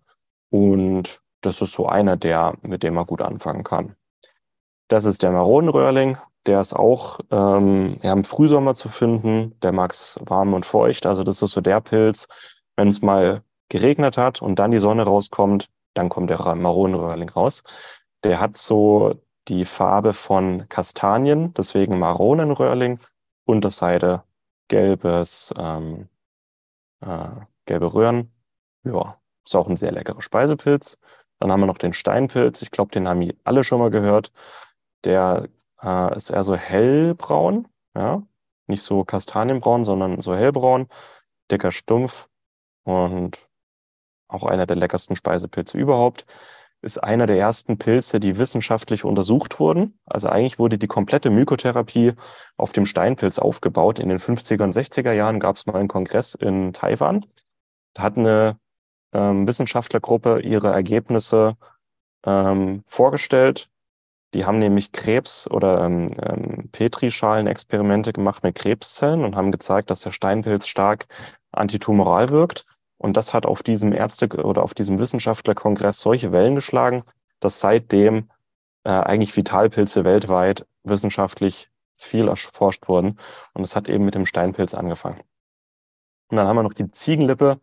Und 0.50 1.22
das 1.42 1.62
ist 1.62 1.74
so 1.74 1.88
einer, 1.88 2.18
der, 2.18 2.56
mit 2.62 2.84
dem 2.84 2.96
man 2.96 3.06
gut 3.06 3.22
anfangen 3.22 3.64
kann. 3.64 3.96
Das 4.88 5.06
ist 5.06 5.24
der 5.24 5.32
Maronenröhrling. 5.32 6.18
Der 6.46 6.62
ist 6.62 6.74
auch 6.74 7.20
ähm, 7.32 7.98
ja, 8.02 8.14
im 8.14 8.24
Frühsommer 8.24 8.74
zu 8.74 8.90
finden. 8.90 9.60
Der 9.62 9.72
mag 9.72 9.92
es 9.92 10.20
warm 10.22 10.54
und 10.54 10.66
feucht. 10.66 11.06
Also 11.06 11.24
das 11.24 11.42
ist 11.42 11.52
so 11.52 11.62
der 11.62 11.82
Pilz. 11.82 12.28
Wenn 12.76 12.88
es 12.88 13.02
mal 13.02 13.44
geregnet 13.70 14.18
hat 14.18 14.42
und 14.42 14.58
dann 14.58 14.72
die 14.72 14.80
Sonne 14.80 15.04
rauskommt, 15.04 15.70
dann 15.94 16.10
kommt 16.10 16.30
der 16.30 16.56
Maronenröhrling 16.56 17.30
raus. 17.30 17.64
Der 18.24 18.40
hat 18.40 18.58
so 18.58 19.16
die 19.48 19.66
Farbe 19.66 20.14
von 20.14 20.68
Kastanien, 20.70 21.54
deswegen 21.54 22.00
Maronenröhrling, 22.00 23.00
Unterseite 23.46 24.24
gelbes, 24.68 25.54
ähm, 25.58 26.08
äh, 27.02 27.30
gelbe 27.66 27.94
Röhren. 27.94 28.32
Ja, 28.84 29.18
ist 29.46 29.56
auch 29.56 29.68
ein 29.68 29.78
sehr 29.78 29.92
leckerer 29.92 30.22
Speisepilz. 30.22 30.98
Dann 31.40 31.52
haben 31.52 31.62
wir 31.62 31.68
noch 31.68 31.78
den 31.78 31.94
Steinpilz. 31.94 32.62
Ich 32.62 32.72
glaube, 32.72 32.92
den 32.92 33.08
haben 33.08 33.30
alle 33.44 33.64
schon 33.64 33.80
mal 33.80 33.92
gehört. 33.92 34.32
Der 35.06 35.48
äh, 35.82 36.16
ist 36.16 36.30
eher 36.30 36.44
so 36.44 36.56
hellbraun, 36.56 37.68
ja, 37.96 38.24
nicht 38.68 38.84
so 38.84 39.04
kastanienbraun, 39.04 39.86
sondern 39.86 40.22
so 40.22 40.36
hellbraun, 40.36 40.88
dicker 41.52 41.72
Stumpf 41.72 42.30
und 42.84 43.50
auch 44.28 44.44
einer 44.44 44.66
der 44.66 44.76
leckersten 44.76 45.16
Speisepilze 45.16 45.78
überhaupt. 45.78 46.26
Ist 46.82 47.04
einer 47.04 47.26
der 47.26 47.38
ersten 47.38 47.78
Pilze, 47.78 48.22
die 48.22 48.38
wissenschaftlich 48.38 49.04
untersucht 49.04 49.60
wurden. 49.60 50.00
Also 50.06 50.30
eigentlich 50.30 50.60
wurde 50.60 50.78
die 50.78 50.88
komplette 50.88 51.30
Mykotherapie 51.30 52.14
auf 52.56 52.72
dem 52.72 52.86
Steinpilz 52.86 53.38
aufgebaut. 53.40 54.00
In 54.00 54.08
den 54.08 54.20
50er 54.20 54.64
und 54.64 54.74
60er 54.74 55.12
Jahren 55.12 55.42
gab 55.42 55.58
es 55.58 55.66
mal 55.66 55.76
einen 55.76 55.90
Kongress 55.90 56.36
in 56.36 56.72
Taiwan. 56.72 57.26
Da 57.96 58.04
hat 58.04 58.18
eine 58.18 58.60
ähm, 59.14 59.48
Wissenschaftlergruppe 59.48 60.42
ihre 60.42 60.72
Ergebnisse 60.72 61.58
ähm, 62.26 62.84
vorgestellt 62.88 63.70
die 64.34 64.46
haben 64.46 64.60
nämlich 64.60 64.92
Krebs- 64.92 65.50
oder 65.50 65.84
ähm, 65.84 66.16
ähm, 66.22 66.70
Petrischalen-Experimente 66.72 68.14
gemacht 68.14 68.44
mit 68.44 68.56
Krebszellen 68.56 69.24
und 69.24 69.36
haben 69.36 69.52
gezeigt, 69.52 69.90
dass 69.90 70.02
der 70.02 70.12
Steinpilz 70.12 70.68
stark 70.68 71.08
antitumoral 71.52 72.30
wirkt. 72.30 72.66
Und 72.98 73.18
das 73.18 73.34
hat 73.34 73.46
auf 73.46 73.64
diesem 73.64 73.92
Ärzte- 73.92 74.28
oder 74.28 74.64
auf 74.64 74.74
diesem 74.74 75.00
Wissenschaftlerkongress 75.00 76.00
solche 76.02 76.32
Wellen 76.32 76.56
geschlagen, 76.56 77.04
dass 77.40 77.60
seitdem 77.60 78.30
äh, 78.84 78.90
eigentlich 78.90 79.36
Vitalpilze 79.36 80.04
weltweit 80.04 80.68
wissenschaftlich 80.84 81.70
viel 81.96 82.28
erforscht 82.28 82.88
wurden. 82.88 83.20
Und 83.54 83.64
es 83.64 83.76
hat 83.76 83.90
eben 83.90 84.06
mit 84.06 84.16
dem 84.16 84.26
Steinpilz 84.28 84.76
angefangen. 84.76 85.22
Und 86.30 86.38
dann 86.38 86.48
haben 86.48 86.58
wir 86.58 86.64
noch 86.64 86.74
die 86.74 86.92
Ziegenlippe. 86.92 87.60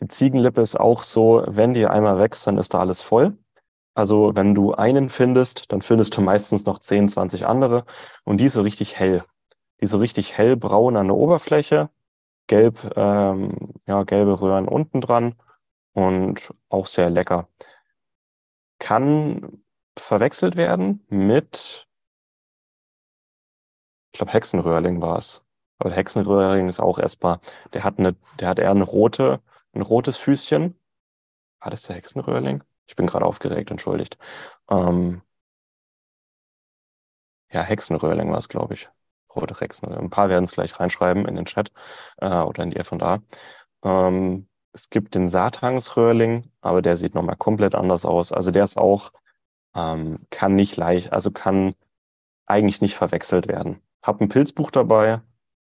Die 0.00 0.08
Ziegenlippe 0.08 0.62
ist 0.62 0.78
auch 0.78 1.02
so, 1.02 1.44
wenn 1.46 1.74
die 1.74 1.86
einmal 1.86 2.18
wächst, 2.18 2.46
dann 2.46 2.56
ist 2.56 2.74
da 2.74 2.80
alles 2.80 3.00
voll. 3.02 3.36
Also 3.94 4.32
wenn 4.34 4.54
du 4.54 4.72
einen 4.72 5.08
findest, 5.10 5.70
dann 5.72 5.82
findest 5.82 6.16
du 6.16 6.22
meistens 6.22 6.64
noch 6.64 6.78
10, 6.78 7.08
20 7.08 7.46
andere 7.46 7.84
und 8.24 8.38
die 8.38 8.46
ist 8.46 8.54
so 8.54 8.62
richtig 8.62 8.98
hell. 8.98 9.24
Die 9.78 9.84
ist 9.84 9.90
so 9.90 9.98
richtig 9.98 10.36
hellbraun 10.36 10.96
an 10.96 11.08
der 11.08 11.16
Oberfläche, 11.16 11.90
gelb, 12.46 12.92
ähm, 12.96 13.74
ja, 13.86 14.04
gelbe 14.04 14.40
Röhren 14.40 14.68
unten 14.68 15.00
dran 15.00 15.34
und 15.92 16.50
auch 16.68 16.86
sehr 16.86 17.10
lecker. 17.10 17.48
Kann 18.78 19.62
verwechselt 19.98 20.56
werden 20.56 21.04
mit, 21.08 21.86
ich 24.12 24.18
glaube, 24.18 24.32
Hexenröhrling 24.32 25.02
war 25.02 25.18
es. 25.18 25.44
Aber 25.78 25.90
Hexenröhrling 25.90 26.68
ist 26.68 26.80
auch 26.80 26.98
essbar. 26.98 27.40
Der 27.72 27.84
hat 27.84 27.98
eine, 27.98 28.14
der 28.38 28.48
hat 28.48 28.58
eher 28.58 28.70
eine 28.70 28.84
rote, 28.84 29.40
ein 29.74 29.82
rotes 29.82 30.16
Füßchen. 30.16 30.78
War 31.60 31.70
das 31.70 31.84
der 31.84 31.96
Hexenröhrling? 31.96 32.64
Ich 32.88 32.96
bin 32.96 33.06
gerade 33.06 33.26
aufgeregt, 33.26 33.70
entschuldigt. 33.70 34.18
Ähm, 34.70 35.22
ja, 37.52 37.62
Hexenröhrling 37.62 38.30
war 38.30 38.38
es, 38.38 38.48
glaube 38.48 38.74
ich. 38.74 38.88
Rote 39.34 39.54
Hexenröhrling. 39.58 40.04
Ein 40.06 40.10
paar 40.10 40.28
werden 40.28 40.44
es 40.44 40.52
gleich 40.52 40.78
reinschreiben 40.78 41.26
in 41.26 41.36
den 41.36 41.44
Chat 41.46 41.72
äh, 42.18 42.28
oder 42.40 42.62
in 42.62 42.70
die 42.70 42.76
F&A. 42.76 43.20
Ähm, 43.84 44.48
Es 44.72 44.90
gibt 44.90 45.14
den 45.14 45.28
Satansröhrling, 45.28 46.50
aber 46.60 46.82
der 46.82 46.96
sieht 46.96 47.14
nochmal 47.14 47.36
komplett 47.36 47.74
anders 47.74 48.04
aus. 48.06 48.32
Also 48.32 48.50
der 48.52 48.64
ist 48.64 48.78
auch, 48.78 49.12
ähm, 49.76 50.20
kann 50.30 50.56
nicht 50.56 50.76
leicht, 50.76 51.12
also 51.12 51.30
kann 51.32 51.74
eigentlich 52.46 52.80
nicht 52.82 52.96
verwechselt 52.96 53.48
werden. 53.48 53.82
Hab 54.02 54.20
ein 54.20 54.28
Pilzbuch 54.30 54.70
dabei. 54.70 55.22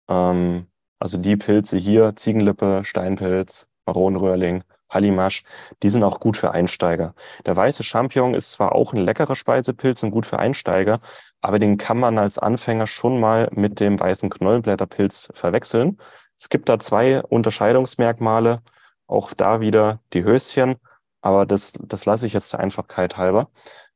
Ähm, 0.09 0.67
also 0.99 1.17
die 1.19 1.37
Pilze 1.37 1.77
hier, 1.77 2.15
Ziegenlippe, 2.15 2.83
Steinpilz, 2.85 3.67
Maronenröhrling, 3.87 4.63
Hallimasch, 4.89 5.43
die 5.83 5.89
sind 5.89 6.03
auch 6.03 6.19
gut 6.19 6.37
für 6.37 6.51
Einsteiger. 6.51 7.13
Der 7.45 7.55
weiße 7.55 7.83
Champignon 7.83 8.33
ist 8.33 8.51
zwar 8.51 8.73
auch 8.73 8.93
ein 8.93 8.99
leckerer 8.99 9.35
Speisepilz 9.35 10.03
und 10.03 10.11
gut 10.11 10.25
für 10.25 10.39
Einsteiger, 10.39 10.99
aber 11.41 11.59
den 11.59 11.77
kann 11.77 11.97
man 11.97 12.17
als 12.17 12.37
Anfänger 12.37 12.87
schon 12.87 13.19
mal 13.19 13.49
mit 13.51 13.79
dem 13.79 13.99
weißen 13.99 14.29
Knollenblätterpilz 14.29 15.29
verwechseln. 15.33 15.97
Es 16.37 16.49
gibt 16.49 16.69
da 16.69 16.79
zwei 16.79 17.21
Unterscheidungsmerkmale, 17.23 18.61
auch 19.07 19.33
da 19.33 19.59
wieder 19.59 19.99
die 20.13 20.23
Höschen, 20.23 20.75
aber 21.21 21.45
das, 21.45 21.73
das 21.81 22.05
lasse 22.05 22.27
ich 22.27 22.33
jetzt 22.33 22.53
der 22.53 22.59
Einfachkeit 22.59 23.17
halber. 23.17 23.49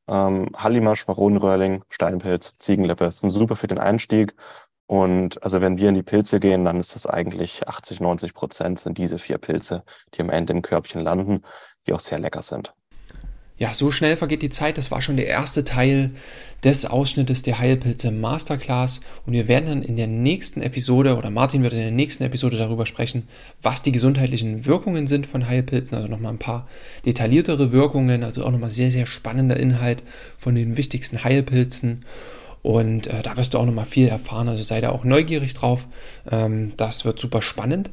Ähm, 0.08 0.50
Hallimasch, 0.56 1.06
Maronenröhrling, 1.06 1.84
Steinpilz, 1.88 2.54
Ziegenlippe 2.58 3.10
sind 3.10 3.30
super 3.30 3.56
für 3.56 3.68
den 3.68 3.78
Einstieg. 3.78 4.34
Und 4.92 5.42
also 5.42 5.62
wenn 5.62 5.78
wir 5.78 5.88
in 5.88 5.94
die 5.94 6.02
Pilze 6.02 6.38
gehen, 6.38 6.66
dann 6.66 6.78
ist 6.78 6.94
das 6.94 7.06
eigentlich 7.06 7.66
80, 7.66 8.00
90 8.00 8.34
Prozent 8.34 8.78
sind 8.78 8.98
diese 8.98 9.16
vier 9.16 9.38
Pilze, 9.38 9.84
die 10.12 10.20
am 10.20 10.28
Ende 10.28 10.52
im 10.52 10.60
Körbchen 10.60 11.00
landen, 11.00 11.44
die 11.86 11.94
auch 11.94 12.00
sehr 12.00 12.18
lecker 12.18 12.42
sind. 12.42 12.74
Ja, 13.56 13.72
so 13.72 13.90
schnell 13.90 14.18
vergeht 14.18 14.42
die 14.42 14.50
Zeit. 14.50 14.76
Das 14.76 14.90
war 14.90 15.00
schon 15.00 15.16
der 15.16 15.28
erste 15.28 15.64
Teil 15.64 16.10
des 16.62 16.84
Ausschnittes 16.84 17.40
der 17.40 17.58
Heilpilze 17.58 18.10
Masterclass. 18.10 19.00
Und 19.24 19.32
wir 19.32 19.48
werden 19.48 19.64
dann 19.66 19.82
in 19.82 19.96
der 19.96 20.08
nächsten 20.08 20.60
Episode, 20.60 21.16
oder 21.16 21.30
Martin 21.30 21.62
wird 21.62 21.72
in 21.72 21.78
der 21.78 21.90
nächsten 21.90 22.24
Episode 22.24 22.58
darüber 22.58 22.84
sprechen, 22.84 23.26
was 23.62 23.80
die 23.80 23.92
gesundheitlichen 23.92 24.66
Wirkungen 24.66 25.06
sind 25.06 25.26
von 25.26 25.48
Heilpilzen. 25.48 25.96
Also 25.96 26.08
nochmal 26.08 26.34
ein 26.34 26.38
paar 26.38 26.68
detailliertere 27.06 27.72
Wirkungen, 27.72 28.24
also 28.24 28.44
auch 28.44 28.50
nochmal 28.50 28.68
sehr, 28.68 28.90
sehr 28.90 29.06
spannender 29.06 29.56
Inhalt 29.56 30.02
von 30.36 30.54
den 30.54 30.76
wichtigsten 30.76 31.24
Heilpilzen. 31.24 32.04
Und 32.62 33.08
äh, 33.08 33.22
da 33.22 33.36
wirst 33.36 33.54
du 33.54 33.58
auch 33.58 33.66
nochmal 33.66 33.86
viel 33.86 34.08
erfahren. 34.08 34.48
Also 34.48 34.62
sei 34.62 34.80
da 34.80 34.90
auch 34.90 35.04
neugierig 35.04 35.54
drauf. 35.54 35.88
Ähm, 36.30 36.72
das 36.76 37.04
wird 37.04 37.18
super 37.18 37.42
spannend. 37.42 37.90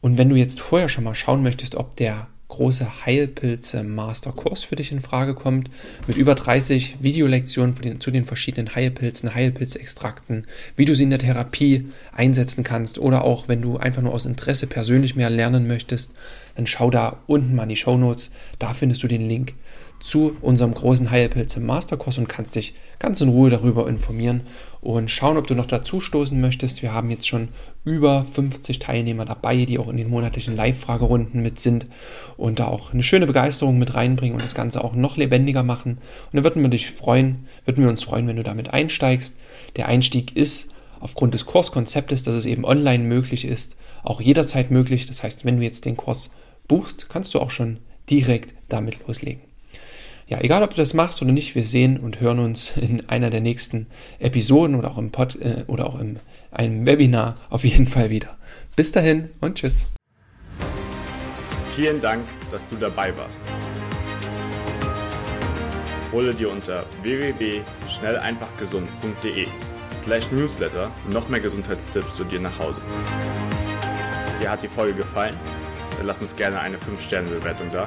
Und 0.00 0.18
wenn 0.18 0.28
du 0.28 0.36
jetzt 0.36 0.60
vorher 0.60 0.88
schon 0.88 1.04
mal 1.04 1.14
schauen 1.14 1.42
möchtest, 1.42 1.76
ob 1.76 1.96
der 1.96 2.28
große 2.52 3.06
Heilpilze 3.06 3.82
Masterkurs 3.82 4.62
für 4.62 4.76
dich 4.76 4.92
in 4.92 5.00
Frage 5.00 5.34
kommt, 5.34 5.70
mit 6.06 6.18
über 6.18 6.34
30 6.34 6.98
Videolektionen 7.00 7.74
den, 7.76 7.98
zu 7.98 8.10
den 8.10 8.26
verschiedenen 8.26 8.74
Heilpilzen, 8.74 9.34
Heilpilzextrakten, 9.34 10.46
wie 10.76 10.84
du 10.84 10.94
sie 10.94 11.04
in 11.04 11.10
der 11.10 11.18
Therapie 11.18 11.88
einsetzen 12.14 12.62
kannst 12.62 12.98
oder 12.98 13.24
auch 13.24 13.48
wenn 13.48 13.62
du 13.62 13.78
einfach 13.78 14.02
nur 14.02 14.12
aus 14.12 14.26
Interesse 14.26 14.66
persönlich 14.66 15.16
mehr 15.16 15.30
lernen 15.30 15.66
möchtest, 15.66 16.12
dann 16.54 16.66
schau 16.66 16.90
da 16.90 17.20
unten 17.26 17.54
mal 17.54 17.62
in 17.62 17.70
die 17.70 17.76
Show 17.76 17.96
Notes, 17.96 18.30
da 18.58 18.74
findest 18.74 19.02
du 19.02 19.08
den 19.08 19.26
Link 19.26 19.54
zu 20.02 20.36
unserem 20.40 20.74
großen 20.74 21.10
Heilpilze 21.10 21.60
Masterkurs 21.60 22.18
und 22.18 22.28
kannst 22.28 22.56
dich 22.56 22.74
ganz 22.98 23.20
in 23.20 23.28
Ruhe 23.28 23.50
darüber 23.50 23.88
informieren 23.88 24.42
und 24.80 25.10
schauen, 25.10 25.36
ob 25.36 25.46
du 25.46 25.54
noch 25.54 25.66
dazu 25.66 26.00
stoßen 26.00 26.38
möchtest. 26.40 26.82
Wir 26.82 26.92
haben 26.92 27.10
jetzt 27.10 27.28
schon 27.28 27.48
über 27.84 28.26
50 28.30 28.80
Teilnehmer 28.80 29.24
dabei, 29.24 29.64
die 29.64 29.78
auch 29.78 29.88
in 29.88 29.96
den 29.96 30.10
monatlichen 30.10 30.56
Live-Fragerunden 30.56 31.40
mit 31.40 31.60
sind 31.60 31.86
und 32.36 32.58
da 32.58 32.66
auch 32.66 32.92
eine 32.92 33.04
schöne 33.04 33.28
Begeisterung 33.28 33.78
mit 33.78 33.94
reinbringen 33.94 34.34
und 34.34 34.44
das 34.44 34.56
Ganze 34.56 34.82
auch 34.82 34.94
noch 34.94 35.16
lebendiger 35.16 35.62
machen. 35.62 35.98
Und 36.32 36.36
da 36.36 36.42
würden 36.42 36.62
wir 36.62 36.68
dich 36.68 36.90
freuen, 36.90 37.46
würden 37.64 37.84
wir 37.84 37.90
uns 37.90 38.02
freuen, 38.02 38.26
wenn 38.26 38.36
du 38.36 38.42
damit 38.42 38.72
einsteigst. 38.74 39.36
Der 39.76 39.86
Einstieg 39.86 40.36
ist 40.36 40.70
aufgrund 40.98 41.34
des 41.34 41.46
Kurskonzeptes, 41.46 42.24
dass 42.24 42.34
es 42.34 42.46
eben 42.46 42.64
online 42.64 43.04
möglich 43.04 43.44
ist, 43.44 43.76
auch 44.02 44.20
jederzeit 44.20 44.72
möglich. 44.72 45.06
Das 45.06 45.22
heißt, 45.22 45.44
wenn 45.44 45.58
du 45.58 45.62
jetzt 45.62 45.84
den 45.84 45.96
Kurs 45.96 46.30
buchst, 46.66 47.08
kannst 47.08 47.34
du 47.34 47.40
auch 47.40 47.50
schon 47.50 47.78
direkt 48.10 48.52
damit 48.68 49.06
loslegen 49.06 49.51
ja, 50.32 50.40
egal 50.40 50.62
ob 50.62 50.70
du 50.70 50.76
das 50.76 50.94
machst 50.94 51.20
oder 51.20 51.30
nicht, 51.30 51.54
wir 51.54 51.66
sehen 51.66 51.98
und 51.98 52.22
hören 52.22 52.38
uns 52.38 52.74
in 52.78 53.06
einer 53.10 53.28
der 53.28 53.42
nächsten 53.42 53.86
Episoden 54.18 54.76
oder 54.76 54.92
auch 54.92 54.98
im 54.98 55.10
Pod 55.10 55.36
äh, 55.36 55.64
oder 55.66 55.86
auch 55.86 56.00
in 56.00 56.20
einem 56.50 56.86
Webinar 56.86 57.34
auf 57.50 57.64
jeden 57.64 57.86
Fall 57.86 58.08
wieder. 58.08 58.38
Bis 58.74 58.92
dahin 58.92 59.28
und 59.42 59.56
tschüss. 59.56 59.88
Vielen 61.76 62.00
Dank, 62.00 62.24
dass 62.50 62.66
du 62.68 62.76
dabei 62.76 63.14
warst. 63.14 63.42
Hole 66.12 66.34
dir 66.34 66.50
unter 66.50 66.86
www.schnelleinfachgesund.de 67.02 69.48
slash 70.02 70.30
newsletter 70.30 70.90
noch 71.10 71.28
mehr 71.28 71.40
Gesundheitstipps 71.40 72.16
zu 72.16 72.24
dir 72.24 72.40
nach 72.40 72.58
Hause. 72.58 72.80
Dir 74.40 74.50
hat 74.50 74.62
die 74.62 74.68
Folge 74.68 74.94
gefallen? 74.94 75.36
Dann 75.98 76.06
lass 76.06 76.22
uns 76.22 76.34
gerne 76.34 76.58
eine 76.58 76.78
5-Sterne-Bewertung 76.78 77.70
da 77.70 77.86